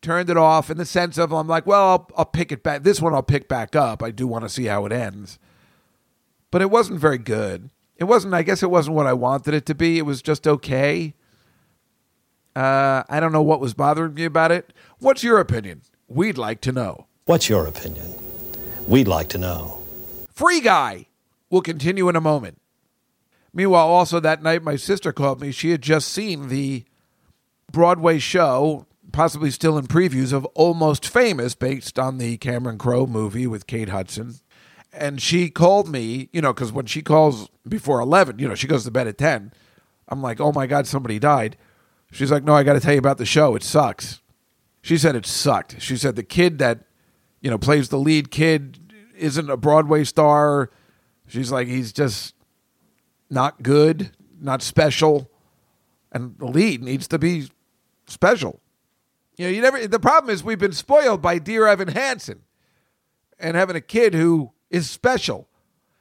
[0.00, 2.84] turned it off in the sense of i'm like well i'll, I'll pick it back
[2.84, 4.00] this one i'll pick back up.
[4.00, 5.40] I do want to see how it ends.
[6.52, 7.70] But it wasn't very good.
[7.96, 9.98] It wasn't i guess it wasn't what i wanted it to be.
[9.98, 11.14] It was just okay.
[12.54, 14.72] Uh i don't know what was bothering me about it.
[15.00, 15.82] What's your opinion?
[16.06, 17.06] We'd like to know.
[17.24, 18.14] What's your opinion?
[18.86, 19.81] We'd like to know.
[20.34, 21.06] Free guy
[21.50, 22.58] We'll continue in a moment
[23.54, 25.52] Meanwhile, also that night, my sister called me.
[25.52, 26.84] She had just seen the
[27.70, 33.46] Broadway show, possibly still in previews, of Almost Famous, based on the Cameron Crowe movie
[33.46, 34.36] with Kate Hudson.
[34.92, 38.66] And she called me, you know, because when she calls before 11, you know, she
[38.66, 39.52] goes to bed at 10.
[40.08, 41.56] I'm like, oh my God, somebody died.
[42.10, 43.54] She's like, no, I got to tell you about the show.
[43.54, 44.20] It sucks.
[44.82, 45.80] She said it sucked.
[45.80, 46.80] She said the kid that,
[47.40, 48.81] you know, plays the lead kid
[49.22, 50.70] isn't a Broadway star.
[51.26, 52.34] She's like, he's just
[53.30, 54.10] not good,
[54.40, 55.30] not special,
[56.10, 57.48] and the lead needs to be
[58.06, 58.60] special.
[59.36, 59.86] You know, you never.
[59.86, 62.42] The problem is we've been spoiled by Dear Evan Hansen,
[63.38, 65.48] and having a kid who is special,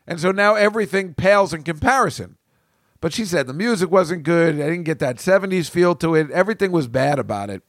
[0.05, 2.37] and so now everything pales in comparison.
[2.99, 4.55] But she said the music wasn't good.
[4.55, 6.29] I didn't get that '70s feel to it.
[6.31, 7.63] Everything was bad about it.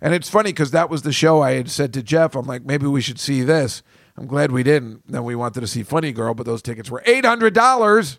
[0.00, 2.34] And it's funny because that was the show I had said to Jeff.
[2.34, 3.82] I'm like, maybe we should see this.
[4.16, 5.10] I'm glad we didn't.
[5.10, 8.18] Then we wanted to see Funny Girl, but those tickets were eight hundred dollars.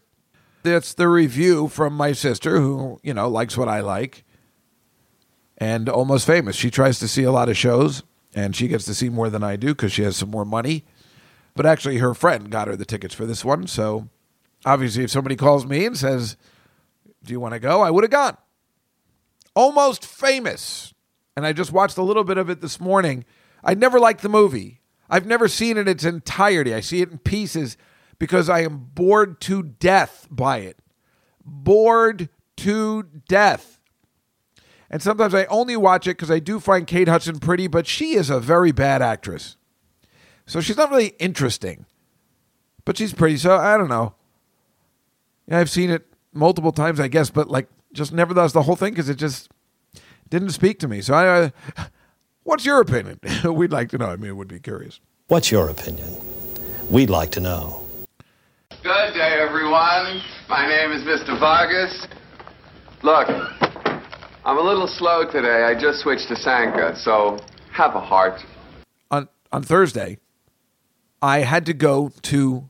[0.64, 4.24] That's the review from my sister, who, you know, likes what I like
[5.58, 6.56] and almost famous.
[6.56, 8.04] She tries to see a lot of shows
[8.36, 10.86] and she gets to see more than I do because she has some more money.
[11.56, 13.68] But actually, her friend got her the tickets for this one.
[13.68, 14.10] So
[14.66, 16.36] obviously, if somebody calls me and says,
[17.24, 17.82] Do you want to go?
[17.82, 18.38] I would have gone.
[19.56, 20.94] Almost famous.
[21.36, 23.24] And I just watched a little bit of it this morning.
[23.64, 24.82] I never liked the movie.
[25.14, 26.74] I've never seen it in its entirety.
[26.74, 27.78] I see it in pieces
[28.18, 30.80] because I am bored to death by it.
[31.46, 33.80] Bored to death.
[34.90, 38.16] And sometimes I only watch it because I do find Kate Hudson pretty, but she
[38.16, 39.56] is a very bad actress.
[40.48, 41.86] So she's not really interesting.
[42.84, 44.16] But she's pretty, so I don't know.
[45.48, 48.76] Yeah, I've seen it multiple times, I guess, but like just never does the whole
[48.76, 49.52] thing because it just
[50.30, 51.02] didn't speak to me.
[51.02, 51.52] So I,
[52.44, 53.20] what's your opinion?
[53.54, 54.08] We'd like to know.
[54.08, 55.00] I mean, it would be curious.
[55.28, 56.16] What's your opinion?
[56.90, 57.84] We'd like to know.
[58.70, 60.22] Good day, everyone.
[60.50, 61.40] My name is Mr.
[61.40, 62.08] Vargas.
[63.02, 63.30] Look,
[64.46, 65.64] I'm a little slow today.
[65.64, 67.40] I just switched to Sanka, so
[67.72, 68.42] have a heart.
[69.10, 70.18] On on Thursday,
[71.22, 72.70] I had to go to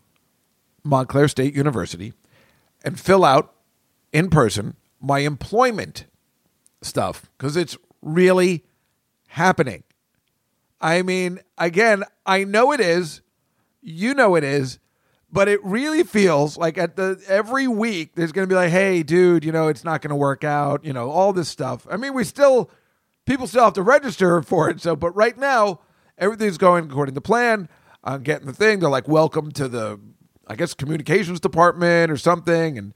[0.84, 2.14] Montclair State University
[2.84, 3.54] and fill out
[4.12, 6.06] in person my employment
[6.82, 8.64] stuff because it's really
[9.34, 9.84] happening.
[10.82, 13.22] I mean, again, I know it is.
[13.82, 14.80] You know it is
[15.34, 19.04] but it really feels like at the every week there's going to be like hey
[19.04, 21.98] dude you know it's not going to work out you know all this stuff i
[21.98, 22.70] mean we still
[23.26, 25.80] people still have to register for it so but right now
[26.18, 27.68] everything's going according to plan
[28.04, 30.00] i'm getting the thing they're like welcome to the
[30.48, 32.94] i guess communications department or something and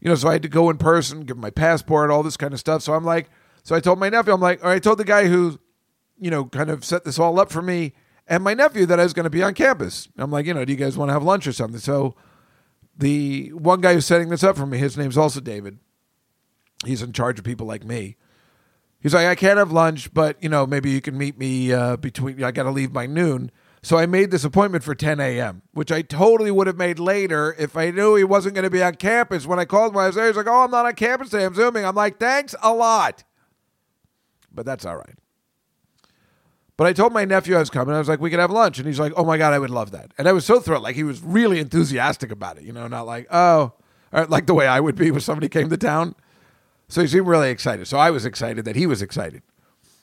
[0.00, 2.54] you know so i had to go in person give my passport all this kind
[2.54, 3.28] of stuff so i'm like
[3.64, 5.58] so i told my nephew i'm like or i told the guy who
[6.20, 7.94] you know kind of set this all up for me
[8.30, 10.08] and my nephew that I was going to be on campus.
[10.16, 11.80] I'm like, you know, do you guys want to have lunch or something?
[11.80, 12.14] So
[12.96, 15.78] the one guy who's setting this up for me, his name's also David.
[16.86, 18.16] He's in charge of people like me.
[19.00, 21.96] He's like, I can't have lunch, but you know, maybe you can meet me uh,
[21.96, 22.42] between.
[22.44, 23.50] I got to leave by noon.
[23.82, 27.56] So I made this appointment for 10 a.m., which I totally would have made later
[27.58, 29.46] if I knew he wasn't going to be on campus.
[29.46, 30.26] When I called him, I was there.
[30.26, 31.46] He's like, "Oh, I'm not on campus today.
[31.46, 33.24] I'm zooming." I'm like, "Thanks a lot,"
[34.52, 35.19] but that's all right.
[36.80, 37.94] But I told my nephew I was coming.
[37.94, 38.78] I was like, we could have lunch.
[38.78, 40.14] And he's like, oh my God, I would love that.
[40.16, 40.82] And I was so thrilled.
[40.82, 43.74] Like, he was really enthusiastic about it, you know, not like, oh,
[44.10, 46.14] like the way I would be when somebody came to town.
[46.88, 47.86] So he seemed really excited.
[47.86, 49.42] So I was excited that he was excited.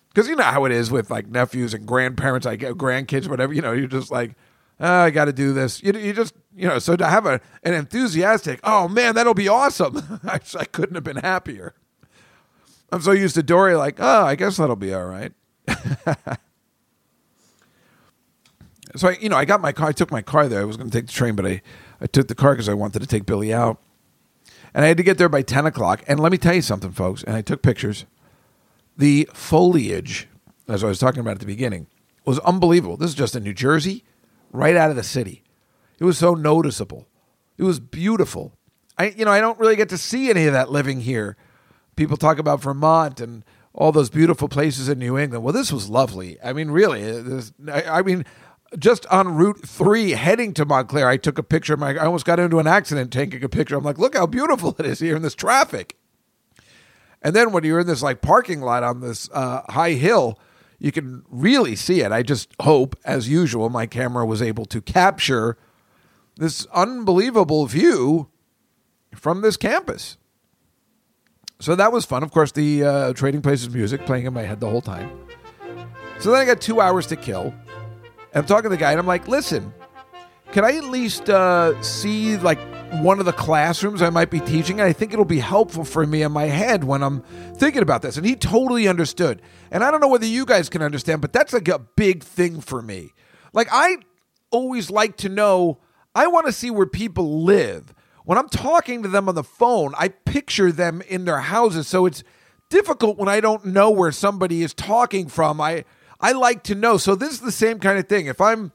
[0.09, 3.53] Because you know how it is with like nephews and grandparents, like uh, grandkids, whatever.
[3.53, 4.35] You know, you're just like,
[4.79, 5.81] oh, I got to do this.
[5.81, 9.47] You, you just, you know, so to have a, an enthusiastic, oh man, that'll be
[9.47, 10.19] awesome.
[10.27, 11.73] I, I couldn't have been happier.
[12.91, 15.33] I'm so used to Dory, like, oh, I guess that'll be all right.
[18.95, 19.89] so I, you know, I got my car.
[19.89, 20.61] I took my car there.
[20.61, 21.61] I was going to take the train, but I,
[21.99, 23.81] I took the car because I wanted to take Billy out,
[24.73, 26.03] and I had to get there by ten o'clock.
[26.07, 27.23] And let me tell you something, folks.
[27.23, 28.05] And I took pictures.
[28.95, 30.27] The foliage,
[30.67, 31.87] as I was talking about at the beginning,
[32.25, 32.97] was unbelievable.
[32.97, 34.03] This is just in New Jersey,
[34.51, 35.43] right out of the city.
[35.99, 37.07] It was so noticeable.
[37.57, 38.53] It was beautiful.
[38.97, 41.37] I, you know, I don't really get to see any of that living here.
[41.95, 45.43] People talk about Vermont and all those beautiful places in New England.
[45.43, 46.37] Well, this was lovely.
[46.43, 48.25] I mean, really, this, I, I mean,
[48.77, 51.77] just on Route Three heading to Montclair, I took a picture.
[51.77, 53.75] My, I almost got into an accident taking a picture.
[53.75, 55.95] I'm like, look how beautiful it is here in this traffic.
[57.21, 60.39] And then when you're in this like parking lot on this uh, high hill,
[60.79, 62.11] you can really see it.
[62.11, 65.57] I just hope, as usual, my camera was able to capture
[66.35, 68.29] this unbelievable view
[69.15, 70.17] from this campus.
[71.59, 72.21] So that was fun.
[72.21, 75.09] Of course, the uh, Trading Places music playing in my head the whole time.
[76.19, 77.53] So then I got two hours to kill.
[78.33, 79.73] And I'm talking to the guy, and I'm like, listen,
[80.51, 82.59] can I at least uh, see like
[83.01, 84.79] one of the classrooms I might be teaching?
[84.79, 87.21] And I think it'll be helpful for me in my head when I'm
[87.55, 88.17] thinking about this.
[88.17, 89.41] And he totally understood.
[89.71, 92.61] And I don't know whether you guys can understand, but that's like a big thing
[92.61, 93.13] for me.
[93.53, 93.97] Like, I
[94.51, 95.79] always like to know,
[96.15, 97.93] I want to see where people live.
[98.23, 101.87] When I'm talking to them on the phone, I picture them in their houses.
[101.87, 102.23] So it's
[102.69, 105.61] difficult when I don't know where somebody is talking from.
[105.61, 105.85] I
[106.19, 106.97] I like to know.
[106.97, 108.27] So this is the same kind of thing.
[108.27, 108.71] If I'm,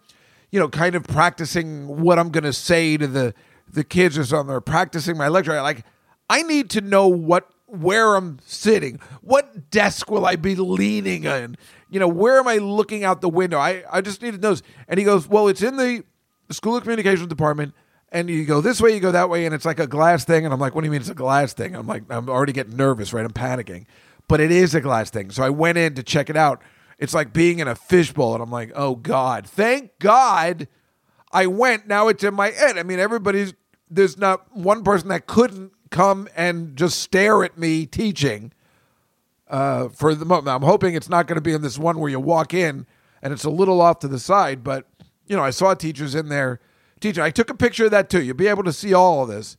[0.50, 3.34] you know, kind of practicing what I'm going to say to the
[3.68, 5.84] the kids or something, or practicing my lecture, I like
[6.28, 9.00] I need to know what where I'm sitting.
[9.22, 11.56] What desk will I be leaning on?
[11.88, 13.58] You know, where am I looking out the window?
[13.58, 14.56] I, I just need to know.
[14.88, 16.04] And he goes, Well, it's in the
[16.50, 17.74] School of Communications department.
[18.10, 20.44] And you go this way, you go that way, and it's like a glass thing.
[20.44, 21.74] And I'm like, What do you mean it's a glass thing?
[21.74, 23.24] I'm like, I'm already getting nervous, right?
[23.24, 23.86] I'm panicking.
[24.28, 25.30] But it is a glass thing.
[25.30, 26.62] So I went in to check it out.
[26.98, 28.34] It's like being in a fishbowl.
[28.34, 30.68] And I'm like, Oh God, thank God
[31.32, 31.86] I went.
[31.86, 32.78] Now it's in my head.
[32.78, 33.54] I mean, everybody's,
[33.90, 38.52] there's not one person that couldn't come and just stare at me teaching
[39.48, 40.48] uh, for the moment.
[40.48, 42.86] I'm hoping it's not going to be in this one where you walk in
[43.22, 44.64] and it's a little off to the side.
[44.64, 44.86] But
[45.26, 46.60] you know, I saw teachers in there
[47.00, 47.22] teaching.
[47.22, 48.22] I took a picture of that too.
[48.22, 49.56] You'll be able to see all of this.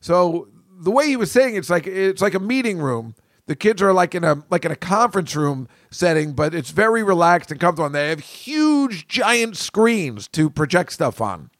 [0.00, 3.14] So the way he was saying it's like it's like a meeting room.
[3.50, 7.02] The kids are like in a like in a conference room setting, but it's very
[7.02, 7.86] relaxed and comfortable.
[7.86, 11.50] And they have huge, giant screens to project stuff on.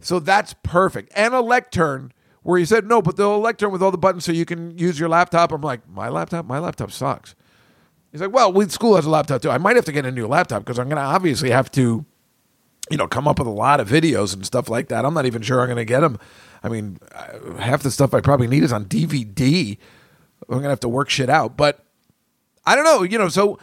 [0.00, 1.10] So that's perfect.
[1.16, 2.12] And a lectern
[2.42, 5.00] where he said, no, but the lectern with all the buttons so you can use
[5.00, 5.50] your laptop.
[5.50, 6.44] I'm like, my laptop?
[6.44, 7.34] My laptop sucks.
[8.12, 9.50] He's like, well, we school has a laptop too.
[9.50, 12.04] I might have to get a new laptop because I'm going to obviously have to,
[12.90, 15.06] you know, come up with a lot of videos and stuff like that.
[15.06, 16.18] I'm not even sure I'm going to get them.
[16.62, 16.98] I mean,
[17.58, 19.78] half the stuff I probably need is on DVD.
[20.48, 21.56] I'm to have to work shit out.
[21.56, 21.84] But
[22.66, 23.58] I don't know, you know, so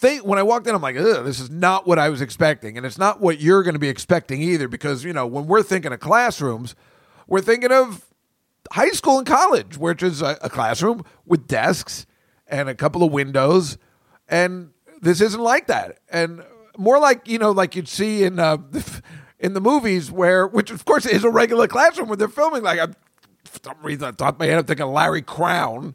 [0.00, 2.76] they, when I walked in, I'm like, this is not what I was expecting.
[2.76, 5.62] And it's not what you're going to be expecting either because, you know, when we're
[5.62, 6.74] thinking of classrooms,
[7.26, 8.06] we're thinking of
[8.72, 12.06] high school and college, which is a, a classroom with desks
[12.48, 13.78] and a couple of windows.
[14.28, 14.70] And
[15.00, 15.98] this isn't like that.
[16.10, 16.42] And
[16.76, 18.58] more like, you know, like you'd see in, uh,
[19.38, 22.62] in the movies where, which of course is a regular classroom where they're filming.
[22.62, 22.96] Like, I'm,
[23.44, 25.94] for some reason, I thought my head, I'm thinking Larry Crowne.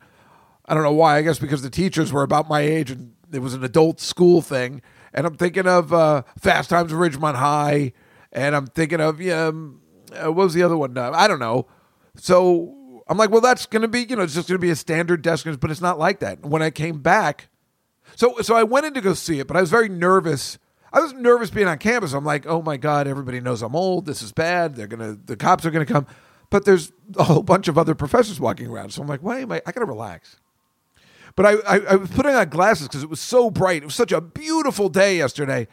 [0.71, 1.17] I don't know why.
[1.17, 4.41] I guess because the teachers were about my age and it was an adult school
[4.41, 4.81] thing.
[5.13, 7.91] And I'm thinking of uh, Fast Times at Ridgemont High.
[8.31, 9.81] And I'm thinking of, yeah, um,
[10.13, 10.97] uh, what was the other one?
[10.97, 11.67] Uh, I don't know.
[12.15, 14.69] So I'm like, well, that's going to be, you know, it's just going to be
[14.69, 16.45] a standard desk, but it's not like that.
[16.45, 17.49] When I came back,
[18.15, 20.57] so so I went in to go see it, but I was very nervous.
[20.93, 22.13] I was nervous being on campus.
[22.13, 24.05] I'm like, oh my god, everybody knows I'm old.
[24.05, 24.75] This is bad.
[24.75, 26.07] They're gonna, the cops are gonna come.
[26.49, 29.51] But there's a whole bunch of other professors walking around, so I'm like, why am
[29.51, 29.61] I?
[29.65, 30.37] I gotta relax.
[31.35, 33.83] But I, I, I was putting on glasses because it was so bright.
[33.83, 35.67] It was such a beautiful day yesterday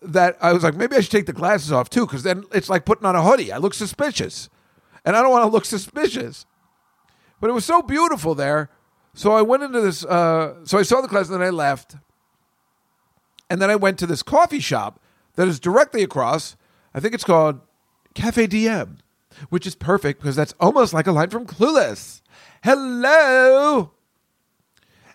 [0.00, 2.68] that I was like, maybe I should take the glasses off too, because then it's
[2.68, 3.52] like putting on a hoodie.
[3.52, 4.48] I look suspicious
[5.04, 6.46] and I don't want to look suspicious.
[7.40, 8.70] But it was so beautiful there.
[9.14, 11.96] So I went into this, uh, so I saw the class and then I left.
[13.50, 15.00] And then I went to this coffee shop
[15.36, 16.56] that is directly across.
[16.94, 17.60] I think it's called
[18.14, 18.98] Cafe Diem,
[19.48, 22.22] which is perfect because that's almost like a line from Clueless.
[22.62, 23.92] Hello.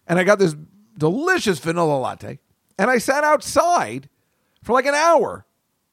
[0.07, 0.55] And I got this
[0.97, 2.39] delicious vanilla latte.
[2.77, 4.09] And I sat outside
[4.61, 5.45] for like an hour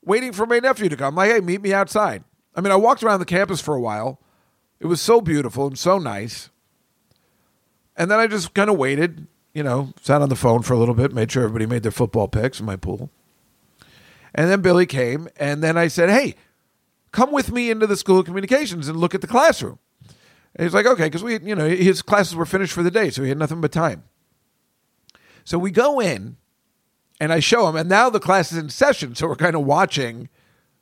[0.05, 1.15] waiting for my nephew to come.
[1.15, 2.25] Like, hey, meet me outside.
[2.55, 4.21] I mean, I walked around the campus for a while.
[4.81, 6.51] It was so beautiful and so nice.
[7.97, 10.79] And then I just kind of waited, you know, sat on the phone for a
[10.79, 13.11] little bit, made sure everybody made their football picks in my pool.
[14.35, 16.35] And then Billy came, and then I said, Hey,
[17.13, 19.79] come with me into the school of communications and look at the classroom.
[20.57, 23.11] And he's like, Okay, because we, you know, his classes were finished for the day,
[23.11, 24.05] so he had nothing but time.
[25.45, 26.37] So we go in,
[27.21, 29.65] and I show him, and now the class is in session, so we're kind of
[29.65, 30.29] watching,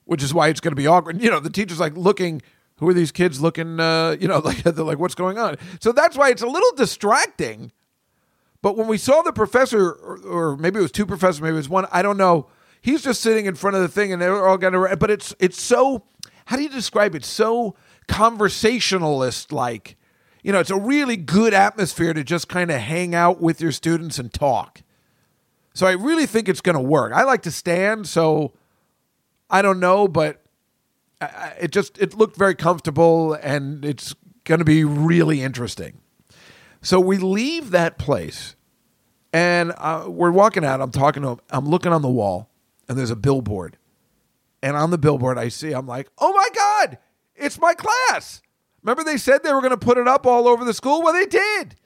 [0.05, 1.21] which is why it's going to be awkward.
[1.23, 2.43] You know, the teacher's like looking,
[2.77, 3.81] who are these kids looking?
[3.81, 5.57] Uh, you know, like they're like, what's going on?
[5.81, 7.73] So that's why it's a little distracting.
[8.63, 11.57] But when we saw the professor, or, or maybe it was two professors, maybe it
[11.57, 12.49] was one, I don't know.
[12.81, 14.97] He's just sitting in front of the thing, and they're all going to.
[14.97, 16.05] But it's it's so.
[16.47, 17.25] How do you describe it?
[17.25, 17.75] So
[18.09, 19.97] conversationalist like.
[20.43, 23.73] You know, it's a really good atmosphere to just kind of hang out with your
[23.73, 24.83] students and talk.
[25.75, 27.13] So I really think it's going to work.
[27.13, 28.53] I like to stand, so
[29.51, 30.43] I don't know, but
[31.61, 36.01] it just it looked very comfortable, and it's going to be really interesting.
[36.81, 38.57] So we leave that place,
[39.33, 40.81] and uh, we're walking out.
[40.81, 41.41] I'm talking to him.
[41.51, 42.49] I'm looking on the wall,
[42.89, 43.77] and there's a billboard,
[44.63, 45.73] and on the billboard I see.
[45.73, 46.99] I'm like, oh my god,
[47.39, 48.43] it's my class.
[48.83, 51.03] Remember they said they were going to put it up all over the school?
[51.03, 51.77] Well, they did.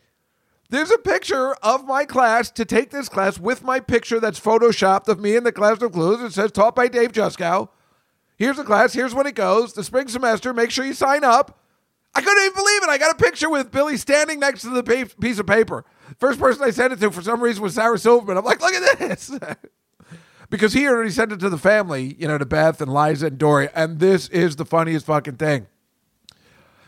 [0.69, 5.09] There's a picture of my class to take this class with my picture that's photoshopped
[5.09, 6.23] of me in the class of clues.
[6.23, 7.69] It says taught by Dave Juskow.
[8.37, 8.95] Here's the class.
[8.95, 9.75] Here's when it goes.
[9.75, 10.55] The spring semester.
[10.55, 11.61] Make sure you sign up.
[12.15, 12.89] I couldn't even believe it.
[12.89, 14.83] I got a picture with Billy standing next to the
[15.21, 15.85] piece of paper.
[16.19, 18.37] First person I sent it to for some reason was Sarah Silverman.
[18.37, 19.31] I'm like, look at this.
[20.53, 23.39] because he already sent it to the family, you know, to Beth and Liza and
[23.39, 23.71] Dory.
[23.75, 25.67] And this is the funniest fucking thing.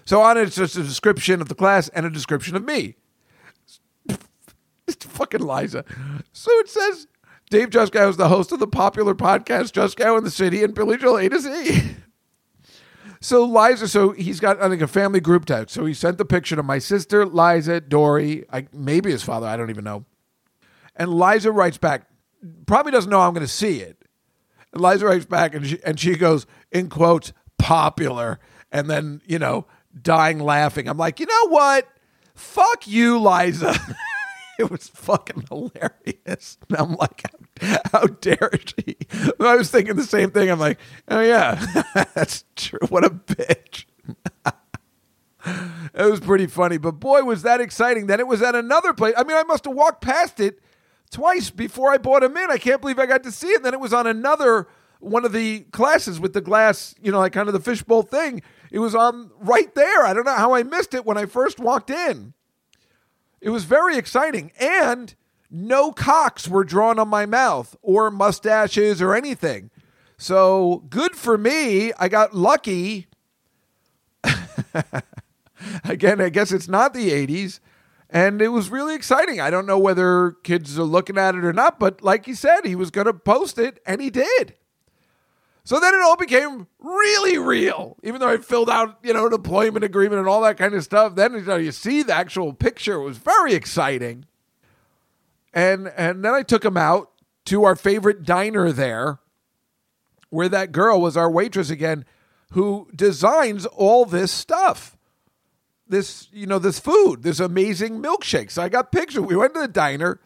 [0.05, 2.97] So on it, it's just a description of the class and a description of me.
[4.87, 5.83] It's fucking Liza.
[6.35, 7.07] So it says
[7.49, 10.99] Dave Juskow is the host of the popular podcast Juskow in the City and Billy
[10.99, 11.97] Joel A to Z.
[13.23, 15.75] So Liza, so he's got I think a family group text.
[15.75, 19.57] So he sent the picture to my sister, Liza, Dory, I, maybe his father, I
[19.57, 20.05] don't even know.
[20.95, 22.07] And Liza writes back,
[22.67, 23.99] probably doesn't know I'm going to see it.
[24.75, 28.41] Liza writes back and she, and she goes, in quotes, popular.
[28.73, 29.67] And then, you know,
[30.01, 30.89] dying laughing.
[30.89, 31.89] I'm like, you know what?
[32.35, 33.75] Fuck you, Liza.
[34.59, 36.59] it was fucking hilarious.
[36.69, 37.23] And I'm like,
[37.61, 38.97] how, how dare she?
[39.41, 40.51] I was thinking the same thing.
[40.51, 40.79] I'm like,
[41.09, 41.65] oh yeah,
[42.15, 42.81] that's true.
[42.89, 43.85] What a bitch.
[45.47, 48.07] it was pretty funny, but boy, was that exciting.
[48.07, 49.15] Then it was at another place.
[49.17, 50.61] I mean, I must have walked past it
[51.15, 52.51] twice before I bought him in.
[52.51, 53.57] I can't believe I got to see it.
[53.57, 54.67] And then it was on another
[54.99, 58.43] one of the classes with the glass, you know, like kind of the fishbowl thing.
[58.71, 60.05] It was on right there.
[60.05, 62.35] I don't know how I missed it when I first walked in.
[63.41, 64.51] It was very exciting.
[64.59, 65.15] And
[65.51, 69.71] no cocks were drawn on my mouth or mustaches or anything.
[70.17, 71.93] So good for me.
[71.93, 73.07] I got lucky.
[75.85, 77.61] Again, I guess it's not the 80s.
[78.15, 79.41] And it was really exciting.
[79.41, 82.65] I don't know whether kids are looking at it or not, but like he said,
[82.65, 84.55] he was going to post it, and he did.
[85.65, 89.33] So then it all became really real, even though I filled out, you know, an
[89.33, 91.17] employment agreement and all that kind of stuff.
[91.17, 92.95] Then you, know, you see the actual picture.
[92.95, 94.27] It was very exciting.
[95.53, 97.11] And and then I took him out
[97.47, 99.19] to our favorite diner there,
[100.31, 102.05] where that girl was our waitress again,
[102.53, 104.97] who designs all this stuff.
[105.95, 108.51] This, you know, this food, this amazing milkshake.
[108.51, 109.21] So I got pictures.
[109.21, 110.19] We went to the diner.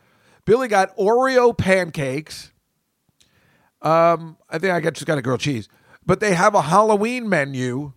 [0.47, 2.53] Billy got Oreo pancakes.
[3.83, 5.69] Um, I think I got just got a grilled cheese,
[6.07, 7.93] but they have a Halloween menu.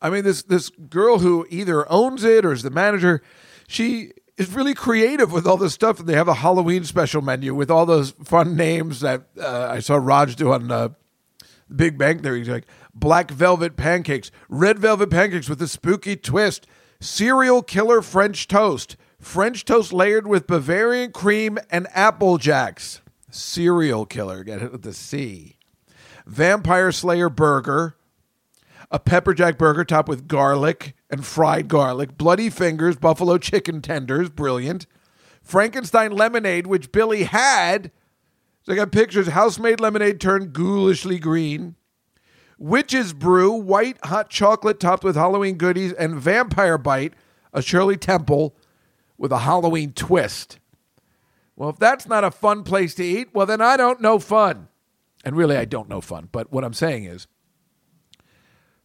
[0.00, 3.22] I mean, this this girl who either owns it or is the manager,
[3.68, 6.00] she is really creative with all this stuff.
[6.00, 9.80] And they have a Halloween special menu with all those fun names that uh, I
[9.80, 10.88] saw Raj do on uh,
[11.74, 12.38] Big Bang Theory.
[12.38, 12.66] He's like
[12.96, 16.66] black velvet pancakes, red velvet pancakes with a spooky twist,
[17.00, 24.42] cereal killer French toast, French toast layered with Bavarian cream and apple jacks cereal killer,
[24.42, 25.56] get it with the C.
[26.26, 27.96] Vampire Slayer burger,
[28.90, 34.30] a pepper jack burger topped with garlic and fried garlic, bloody fingers, buffalo chicken tenders,
[34.30, 34.86] brilliant.
[35.42, 37.92] Frankenstein lemonade, which Billy had.
[38.62, 39.28] So I got pictures.
[39.28, 41.76] House made lemonade turned ghoulishly green.
[42.58, 47.14] Witch's brew, white hot chocolate topped with Halloween goodies, and vampire bite,
[47.52, 48.54] a Shirley Temple
[49.18, 50.58] with a Halloween twist.
[51.54, 54.68] Well, if that's not a fun place to eat, well, then I don't know fun.
[55.24, 56.28] And really, I don't know fun.
[56.30, 57.26] But what I'm saying is,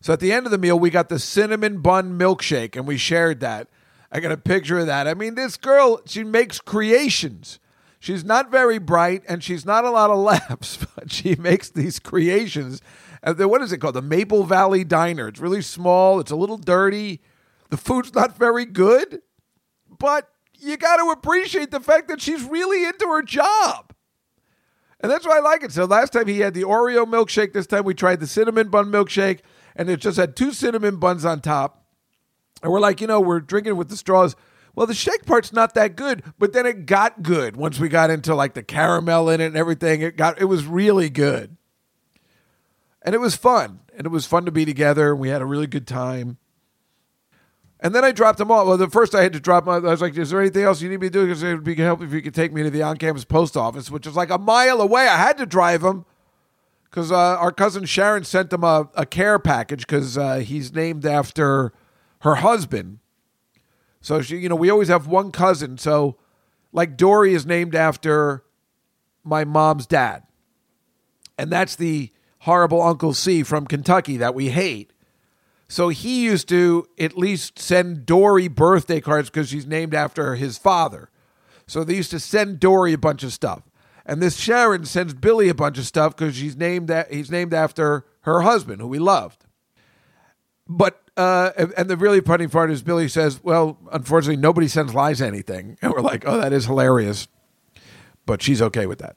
[0.01, 2.97] so at the end of the meal, we got the cinnamon bun milkshake and we
[2.97, 3.67] shared that.
[4.11, 5.07] I got a picture of that.
[5.07, 7.59] I mean, this girl, she makes creations.
[7.99, 11.99] She's not very bright and she's not a lot of laughs, but she makes these
[11.99, 12.81] creations.
[13.23, 13.95] Uh, and what is it called?
[13.95, 15.27] The Maple Valley Diner.
[15.27, 17.21] It's really small, it's a little dirty.
[17.69, 19.21] The food's not very good,
[19.97, 23.93] but you got to appreciate the fact that she's really into her job.
[24.99, 25.71] And that's why I like it.
[25.71, 27.53] So last time he had the Oreo milkshake.
[27.53, 29.39] This time we tried the cinnamon bun milkshake,
[29.75, 31.85] and it just had two cinnamon buns on top.
[32.61, 34.35] And we're like, you know, we're drinking with the straws.
[34.75, 38.09] Well, the shake part's not that good, but then it got good once we got
[38.09, 40.01] into like the caramel in it and everything.
[40.01, 41.57] It got it was really good.
[43.01, 43.79] And it was fun.
[43.95, 45.15] And it was fun to be together.
[45.15, 46.37] We had a really good time.
[47.79, 48.67] And then I dropped them off.
[48.67, 49.73] Well, the first I had to drop them.
[49.73, 51.25] I was like, "Is there anything else you need me to do?
[51.25, 53.89] Because it would be helpful if you could take me to the on-campus post office,
[53.89, 55.07] which is like a mile away.
[55.07, 56.05] I had to drive them
[56.83, 61.07] because uh, our cousin Sharon sent them a, a care package because uh, he's named
[61.07, 61.73] after
[62.19, 62.99] her husband.
[63.99, 65.79] So she, you know, we always have one cousin.
[65.79, 66.17] So,
[66.71, 68.43] like Dory is named after
[69.23, 70.23] my mom's dad,
[71.37, 72.11] and that's the
[72.41, 74.91] horrible Uncle C from Kentucky that we hate.
[75.67, 80.57] So he used to at least send Dory birthday cards because she's named after his
[80.57, 81.09] father.
[81.67, 83.61] So they used to send Dory a bunch of stuff.
[84.05, 87.53] And this Sharon sends Billy a bunch of stuff because she's named that he's named
[87.53, 89.45] after her husband, who we loved.
[90.67, 95.27] But uh, and- the really funny part is Billy says, "Well, unfortunately, nobody sends Liza
[95.27, 97.27] anything," and we're like, "Oh, that is hilarious,"
[98.25, 99.15] but she's okay with that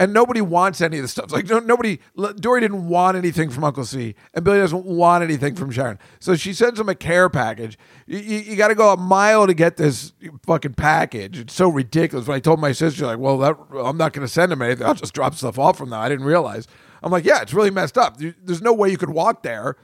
[0.00, 1.30] and nobody wants any of the stuff.
[1.30, 2.00] Like no, nobody,
[2.36, 5.98] Dory didn't want anything from Uncle C, and Billy doesn't want anything from Sharon.
[6.20, 7.78] So she sends him a care package.
[8.06, 10.14] You, you, you got to go a mile to get this
[10.46, 11.38] fucking package.
[11.38, 12.26] It's so ridiculous.
[12.26, 14.86] When I told my sister, like, well, that, I'm not going to send him anything.
[14.86, 16.00] I'll just drop stuff off from there.
[16.00, 16.66] I didn't realize.
[17.02, 18.16] I'm like, yeah, it's really messed up.
[18.18, 19.76] There's no way you could walk there.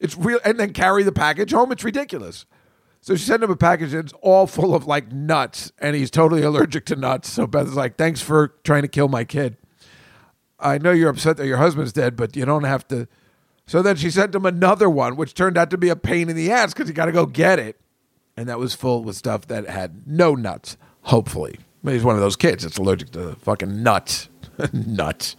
[0.00, 1.70] It's real, and then carry the package home.
[1.70, 2.44] It's ridiculous.
[3.02, 6.10] So she sent him a package and it's all full of like nuts, and he's
[6.10, 7.30] totally allergic to nuts.
[7.30, 9.56] So Beth's like, "Thanks for trying to kill my kid.
[10.60, 13.08] I know you're upset that your husband's dead, but you don't have to."
[13.66, 16.36] So then she sent him another one, which turned out to be a pain in
[16.36, 17.80] the ass because he got to go get it,
[18.36, 20.76] and that was full with stuff that had no nuts.
[21.02, 24.28] Hopefully, But he's one of those kids that's allergic to fucking nuts,
[24.72, 25.36] nuts,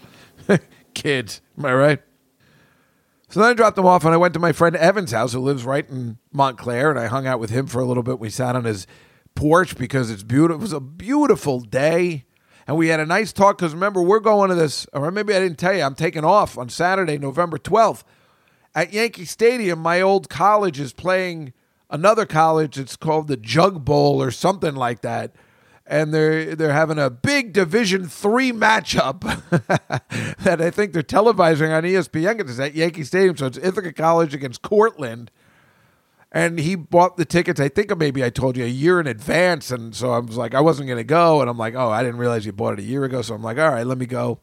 [0.94, 1.42] kids.
[1.58, 2.02] Am I right?
[3.30, 5.40] So then I dropped him off and I went to my friend Evan's house, who
[5.40, 8.20] lives right in Montclair, and I hung out with him for a little bit.
[8.20, 8.88] We sat on his
[9.36, 10.60] porch because it's beautiful.
[10.60, 12.26] It was a beautiful day.
[12.72, 15.40] And we had a nice talk because remember, we're going to this, or maybe I
[15.40, 18.04] didn't tell you, I'm taking off on Saturday, November 12th.
[18.74, 21.52] At Yankee Stadium, my old college is playing
[21.90, 22.80] another college.
[22.80, 25.36] It's called the Jug Bowl or something like that.
[25.86, 29.20] And they're they're having a big Division three matchup
[30.46, 33.36] that I think they're televising on ESPN because it's at Yankee Stadium.
[33.36, 35.30] So it's Ithaca College against Cortland
[36.32, 37.60] and he bought the tickets.
[37.60, 40.54] I think maybe I told you a year in advance, and so I was like,
[40.54, 42.80] I wasn't going to go, and I'm like, oh, I didn't realize you bought it
[42.80, 44.40] a year ago, so I'm like, all right, let me go.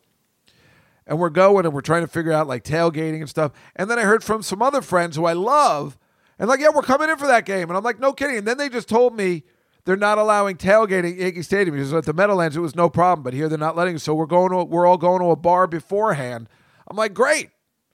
[1.07, 3.53] And we're going, and we're trying to figure out like tailgating and stuff.
[3.74, 5.97] And then I heard from some other friends who I love,
[6.39, 8.36] and like, yeah, we're coming in for that game, and I'm like, no kidding.
[8.36, 9.45] And then they just told me
[9.86, 13.22] they're not allowing tailgating at Yankee Stadium because at the Meadowlands it was no problem,
[13.22, 13.95] but here they're not letting.
[13.95, 14.03] us.
[14.03, 16.49] So we're going to, we're all going to a bar beforehand.
[16.86, 17.49] I'm like, great,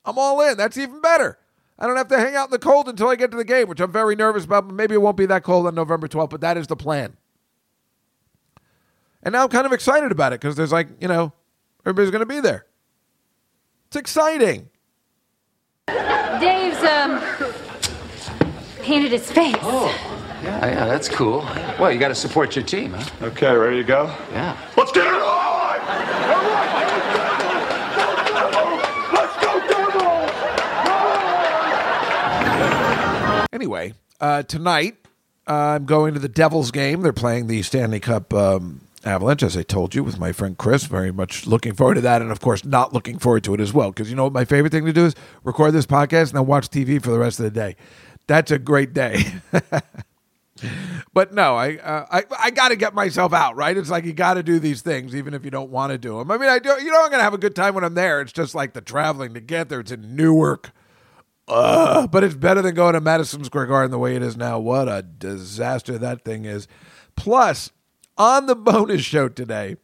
[0.05, 0.57] I'm all in.
[0.57, 1.39] That's even better.
[1.79, 3.69] I don't have to hang out in the cold until I get to the game,
[3.69, 4.69] which I'm very nervous about.
[4.69, 6.31] But maybe it won't be that cold on November 12th.
[6.31, 7.17] But that is the plan.
[9.23, 11.33] And now I'm kind of excited about it because there's like you know
[11.85, 12.67] everybody's going to be there.
[13.89, 14.69] It's exciting.
[15.87, 17.23] Dave's um
[18.83, 19.57] painted his face.
[19.63, 19.87] Oh,
[20.43, 21.41] yeah, yeah, that's cool.
[21.79, 23.27] Well, you got to support your team, huh?
[23.29, 24.15] Okay, ready to go?
[24.31, 24.57] Yeah.
[24.77, 25.79] Let's get it on!
[25.89, 26.74] Let's
[33.55, 34.97] Anyway, uh, tonight
[35.47, 37.03] uh, I'm going to the Devils game.
[37.03, 40.87] They're playing the Stanley Cup um, Avalanche, as I told you, with my friend Chris.
[40.87, 43.73] Very much looking forward to that, and of course, not looking forward to it as
[43.73, 43.93] well.
[43.93, 46.47] Because you know what my favorite thing to do is record this podcast and then
[46.47, 47.77] watch TV for the rest of the day.
[48.27, 49.25] That's a great day.
[51.13, 53.77] but no, I uh, I I got to get myself out, right?
[53.77, 56.19] It's like you got to do these things, even if you don't want to do
[56.19, 56.29] them.
[56.33, 56.71] I mean, I do.
[56.83, 58.21] You know, I'm gonna have a good time when I'm there.
[58.21, 59.79] It's just like the traveling to get there.
[59.79, 60.73] It's in Newark.
[61.47, 64.59] But it's better than going to Madison Square Garden the way it is now.
[64.59, 66.69] What a disaster that thing is.
[67.17, 67.71] Plus,
[68.17, 69.77] on the bonus show today,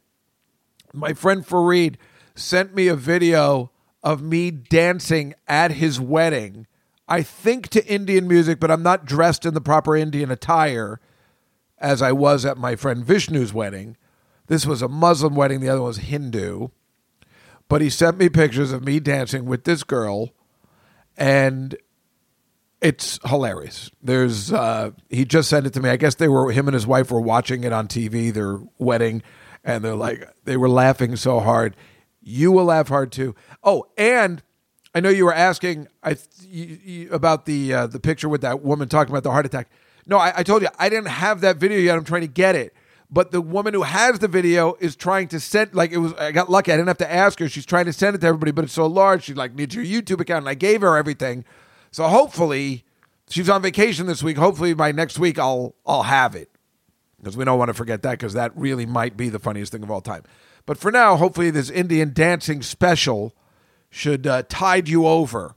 [0.92, 1.96] my friend Fareed
[2.34, 3.70] sent me a video
[4.02, 6.66] of me dancing at his wedding.
[7.08, 11.00] I think to Indian music, but I'm not dressed in the proper Indian attire
[11.78, 13.96] as I was at my friend Vishnu's wedding.
[14.46, 16.68] This was a Muslim wedding, the other one was Hindu.
[17.68, 20.30] But he sent me pictures of me dancing with this girl
[21.20, 21.76] and
[22.80, 23.90] it's hilarious.
[24.02, 25.90] There's uh he just sent it to me.
[25.90, 29.22] I guess they were him and his wife were watching it on TV, their wedding,
[29.62, 31.76] and they're like they were laughing so hard.
[32.22, 33.34] You will laugh hard too.
[33.62, 34.42] Oh, and
[34.94, 38.62] I know you were asking I you, you, about the uh, the picture with that
[38.62, 39.70] woman talking about the heart attack.
[40.06, 41.96] No, I, I told you I didn't have that video yet.
[41.96, 42.74] I'm trying to get it.
[43.12, 46.30] But the woman who has the video is trying to send like it was I
[46.30, 46.72] got lucky.
[46.72, 47.48] I didn't have to ask her.
[47.48, 49.24] She's trying to send it to everybody, but it's so large.
[49.24, 51.44] She like needs your YouTube account, and I gave her everything.
[51.90, 52.84] So hopefully
[53.28, 54.36] she's on vacation this week.
[54.36, 56.50] Hopefully by next week I'll I'll have it.
[57.18, 59.82] Because we don't want to forget that because that really might be the funniest thing
[59.82, 60.22] of all time.
[60.64, 63.34] But for now, hopefully this Indian dancing special
[63.90, 65.54] should uh, tide you over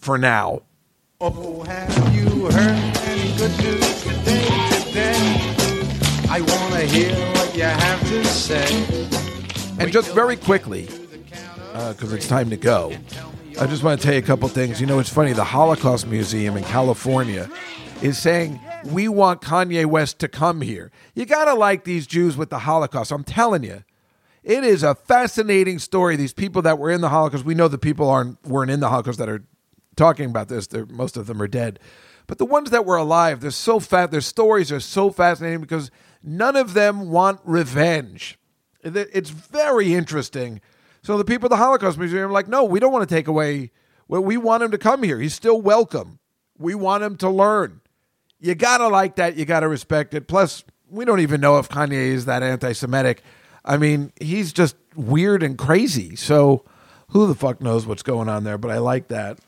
[0.00, 0.62] for now.
[1.20, 4.68] Oh, have you heard any good news today?
[4.70, 5.53] Today,
[6.34, 8.66] I want to hear what you have to say.
[9.78, 10.88] And just very quickly,
[11.72, 12.92] uh, because it's time to go,
[13.60, 14.80] I just want to tell you a couple things.
[14.80, 15.32] You know, it's funny.
[15.32, 17.48] The Holocaust Museum in California
[18.02, 20.90] is saying we want Kanye West to come here.
[21.14, 23.12] You gotta like these Jews with the Holocaust.
[23.12, 23.84] I'm telling you,
[24.42, 26.16] it is a fascinating story.
[26.16, 28.88] These people that were in the Holocaust, we know the people aren't weren't in the
[28.88, 29.44] Holocaust that are
[29.94, 30.66] talking about this.
[30.66, 31.78] They're, most of them are dead,
[32.26, 34.10] but the ones that were alive, they're so fat.
[34.10, 35.92] Their stories are so fascinating because
[36.24, 38.38] none of them want revenge.
[38.82, 40.60] It's very interesting.
[41.02, 43.28] So the people at the Holocaust Museum are like, no, we don't want to take
[43.28, 43.70] away.
[44.08, 45.20] Well, we want him to come here.
[45.20, 46.18] He's still welcome.
[46.58, 47.80] We want him to learn.
[48.40, 49.36] You gotta like that.
[49.36, 50.28] You gotta respect it.
[50.28, 53.22] Plus, we don't even know if Kanye is that anti-Semitic.
[53.64, 56.16] I mean, he's just weird and crazy.
[56.16, 56.64] So
[57.08, 58.58] who the fuck knows what's going on there?
[58.58, 59.38] But I like that.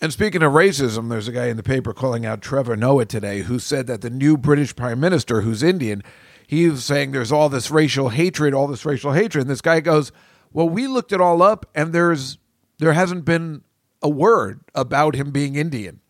[0.00, 3.40] And speaking of racism, there's a guy in the paper calling out Trevor Noah today
[3.40, 6.04] who said that the new British prime minister, who's Indian,
[6.46, 9.42] he's saying there's all this racial hatred, all this racial hatred.
[9.42, 10.12] And this guy goes,
[10.52, 12.38] "Well, we looked it all up, and there's
[12.78, 13.62] there hasn't been
[14.00, 16.00] a word about him being Indian,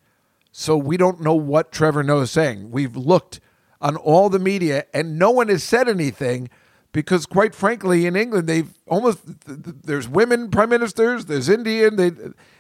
[0.53, 2.71] so we don't know what Trevor Noah is saying.
[2.71, 3.41] We've looked
[3.81, 6.51] on all the media, and no one has said anything."
[6.91, 11.97] Because quite frankly, in England, they've almost th- th- there's women prime ministers, there's Indian,
[11.97, 12.13] they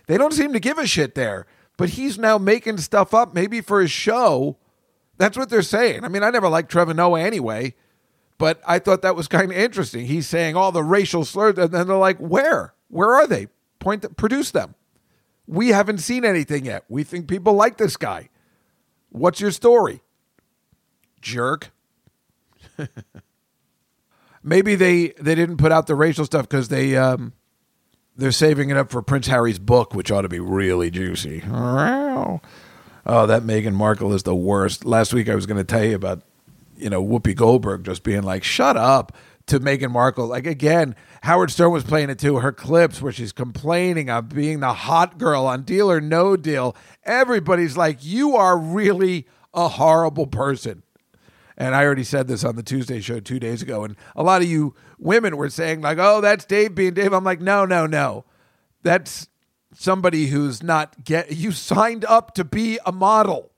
[0.08, 1.46] they don't seem to give a shit there.
[1.76, 4.56] But he's now making stuff up, maybe for his show.
[5.16, 6.04] That's what they're saying.
[6.04, 7.74] I mean, I never liked Trevor Noah anyway,
[8.36, 10.06] but I thought that was kind of interesting.
[10.06, 12.74] He's saying all the racial slurs, and then they're like, "Where?
[12.88, 13.46] Where are they?
[13.78, 14.74] Point, th- produce them."
[15.46, 16.84] We haven't seen anything yet.
[16.88, 18.28] We think people like this guy.
[19.10, 20.02] What's your story,
[21.20, 21.70] jerk?
[24.42, 27.34] Maybe they they didn't put out the racial stuff because they um,
[28.18, 31.42] they're saving it up for Prince Harry's book, which ought to be really juicy.
[31.50, 32.40] Oh,
[33.06, 34.84] that Meghan Markle is the worst.
[34.84, 36.20] Last week I was going to tell you about,
[36.76, 39.16] you know, Whoopi Goldberg just being like, "Shut up."
[39.46, 42.40] To Meghan Markle, like again, Howard Stern was playing it too.
[42.40, 46.76] Her clips where she's complaining of being the hot girl on Deal or No Deal.
[47.04, 50.82] Everybody's like, "You are really a horrible person."
[51.58, 53.82] And I already said this on the Tuesday show two days ago.
[53.82, 57.12] And a lot of you women were saying, like, oh, that's Dave being Dave.
[57.12, 58.24] I'm like, no, no, no.
[58.84, 59.28] That's
[59.74, 63.50] somebody who's not get you signed up to be a model.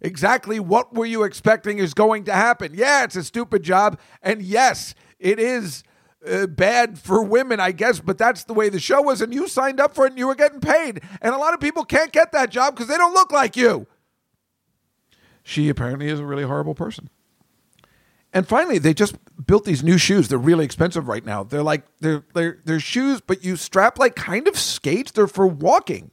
[0.00, 2.72] Exactly what were you expecting is going to happen?
[2.72, 3.98] Yeah, it's a stupid job.
[4.22, 5.82] And yes, it is
[6.26, 9.20] uh, bad for women, I guess, but that's the way the show was.
[9.20, 11.02] And you signed up for it and you were getting paid.
[11.20, 13.88] And a lot of people can't get that job because they don't look like you.
[15.42, 17.10] She apparently is a really horrible person.
[18.32, 19.16] And finally, they just
[19.46, 20.28] built these new shoes.
[20.28, 21.42] They're really expensive right now.
[21.42, 25.10] They're like they're they're they're shoes, but you strap like kind of skates.
[25.10, 26.12] They're for walking.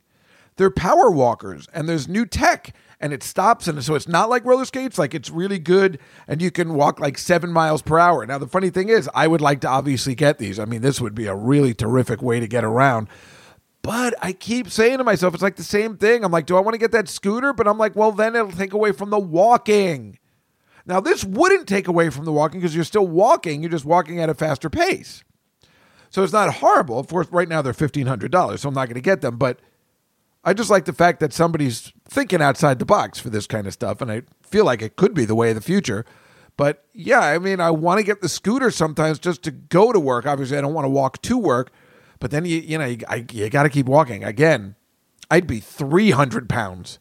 [0.56, 4.44] They're power walkers, and there's new tech, and it stops, and so it's not like
[4.44, 4.98] roller skates.
[4.98, 8.26] Like it's really good, and you can walk like seven miles per hour.
[8.26, 10.58] Now the funny thing is, I would like to obviously get these.
[10.58, 13.08] I mean, this would be a really terrific way to get around.
[13.84, 16.26] But I keep saying to myself, it's like the same thing.
[16.26, 17.54] I'm like, do I want to get that scooter?
[17.54, 20.18] But I'm like, well, then it'll take away from the walking.
[20.88, 24.20] Now, this wouldn't take away from the walking because you're still walking, you're just walking
[24.22, 25.24] at a faster pace.
[26.10, 26.98] So it's not horrible.
[26.98, 29.38] Of course, right now they're $1,500, so I'm not going to get them.
[29.38, 29.60] But
[30.46, 33.74] I just like the fact that somebody's thinking outside the box for this kind of
[33.74, 34.02] stuff.
[34.02, 36.06] And I feel like it could be the way of the future.
[36.56, 40.00] But yeah, I mean, I want to get the scooter sometimes just to go to
[40.00, 40.26] work.
[40.26, 41.72] Obviously, I don't want to walk to work.
[42.20, 42.98] But then, you, you know, you,
[43.34, 44.24] you got to keep walking.
[44.24, 44.76] Again,
[45.30, 46.98] I'd be 300 pounds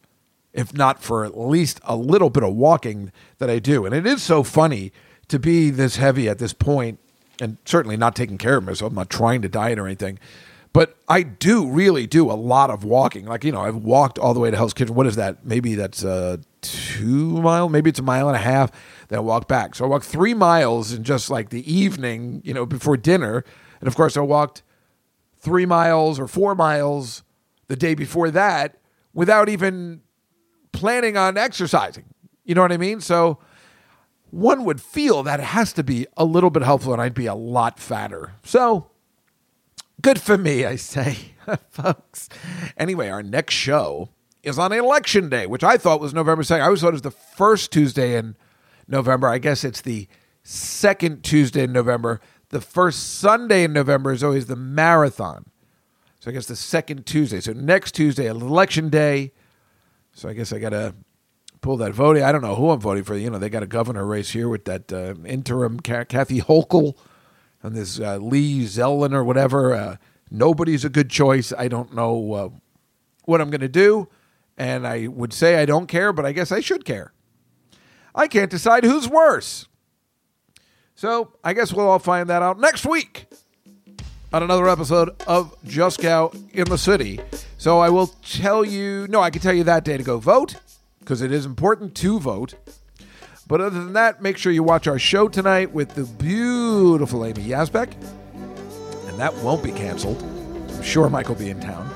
[0.57, 3.85] if not for at least a little bit of walking that I do.
[3.85, 4.91] And it is so funny
[5.27, 6.99] to be this heavy at this point
[7.39, 8.89] and certainly not taking care of myself.
[8.89, 10.17] I'm not trying to diet or anything.
[10.73, 13.25] But I do really do a lot of walking.
[13.25, 14.95] Like, you know, I've walked all the way to Hell's Kitchen.
[14.95, 15.45] What is that?
[15.45, 18.71] Maybe that's uh, two mile, maybe it's a mile and a half.
[19.09, 19.75] Then I walk back.
[19.75, 23.45] So I walked three miles in just like the evening, you know, before dinner.
[23.79, 24.63] And of course, I walked
[25.39, 27.23] three miles or four miles
[27.67, 28.77] the day before that
[29.13, 30.01] without even
[30.77, 32.05] planning on exercising.
[32.43, 33.01] You know what I mean?
[33.01, 33.39] So
[34.31, 37.25] one would feel that it has to be a little bit helpful and I'd be
[37.25, 38.33] a lot fatter.
[38.43, 38.89] So
[40.01, 41.17] good for me, I say,
[41.69, 42.29] folks.
[42.77, 44.09] Anyway, our next show
[44.43, 46.61] is on election day, which I thought was November 2nd.
[46.61, 48.35] I always thought it was the first Tuesday in
[48.87, 49.27] November.
[49.27, 50.07] I guess it's the
[50.43, 52.21] second Tuesday in November.
[52.49, 55.45] The first Sunday in November is always the marathon.
[56.19, 57.41] So I guess the second Tuesday.
[57.41, 59.33] So next Tuesday, election day.
[60.17, 60.95] So I guess I got to
[61.61, 62.23] pull that voting.
[62.23, 63.15] I don't know who I'm voting for.
[63.15, 66.97] You know, they got a governor race here with that uh, interim Kathy Hochul
[67.61, 69.75] and this uh, Lee Zeldin or whatever.
[69.75, 69.97] Uh,
[70.31, 71.53] nobody's a good choice.
[71.55, 72.49] I don't know uh,
[73.25, 74.09] what I'm going to do.
[74.57, 77.13] And I would say I don't care, but I guess I should care.
[78.15, 79.67] I can't decide who's worse.
[80.95, 83.27] So I guess we'll all find that out next week
[84.33, 87.19] on another episode of Just Juskow in the City.
[87.57, 90.55] So I will tell you, no, I can tell you that day to go vote
[90.99, 92.55] because it is important to vote.
[93.47, 97.43] But other than that, make sure you watch our show tonight with the beautiful Amy
[97.43, 97.93] Yasbeck.
[99.07, 100.21] And that won't be canceled.
[100.75, 101.89] I'm sure Mike will be in town.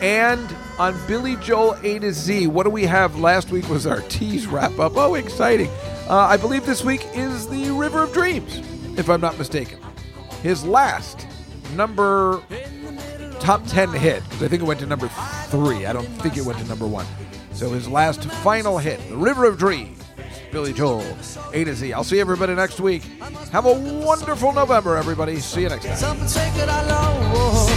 [0.00, 3.18] And on Billy Joel A to Z, what do we have?
[3.18, 4.96] Last week was our tease wrap up.
[4.96, 5.70] Oh, exciting.
[6.08, 8.58] Uh, I believe this week is the River of Dreams,
[8.98, 9.78] if I'm not mistaken.
[10.42, 11.25] His last
[11.74, 12.42] number
[13.40, 15.08] top 10 hit, because I think it went to number
[15.48, 15.86] three.
[15.86, 17.06] I don't think it went to number one.
[17.52, 20.02] So his last final hit, The River of Dreams,
[20.52, 21.04] Billy Joel,
[21.52, 21.92] A to Z.
[21.92, 23.02] I'll see everybody next week.
[23.52, 25.38] Have a wonderful November, everybody.
[25.40, 26.16] See you next time.
[26.68, 27.70] I lost,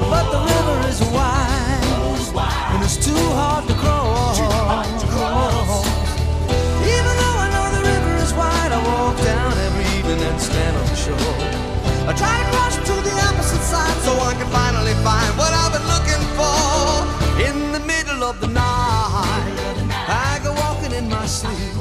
[0.00, 1.82] but the river is wide,
[2.74, 4.38] and it's too hard to cross.
[6.82, 10.76] Even though I know the river is wide, I walk down every evening and stand
[10.76, 11.16] on the shore.
[12.08, 12.71] I try to cross to the opposite
[14.32, 16.56] I can finally find what I've been looking for.
[17.46, 19.76] In the middle of the night,
[20.08, 21.71] I go walking in my sleep.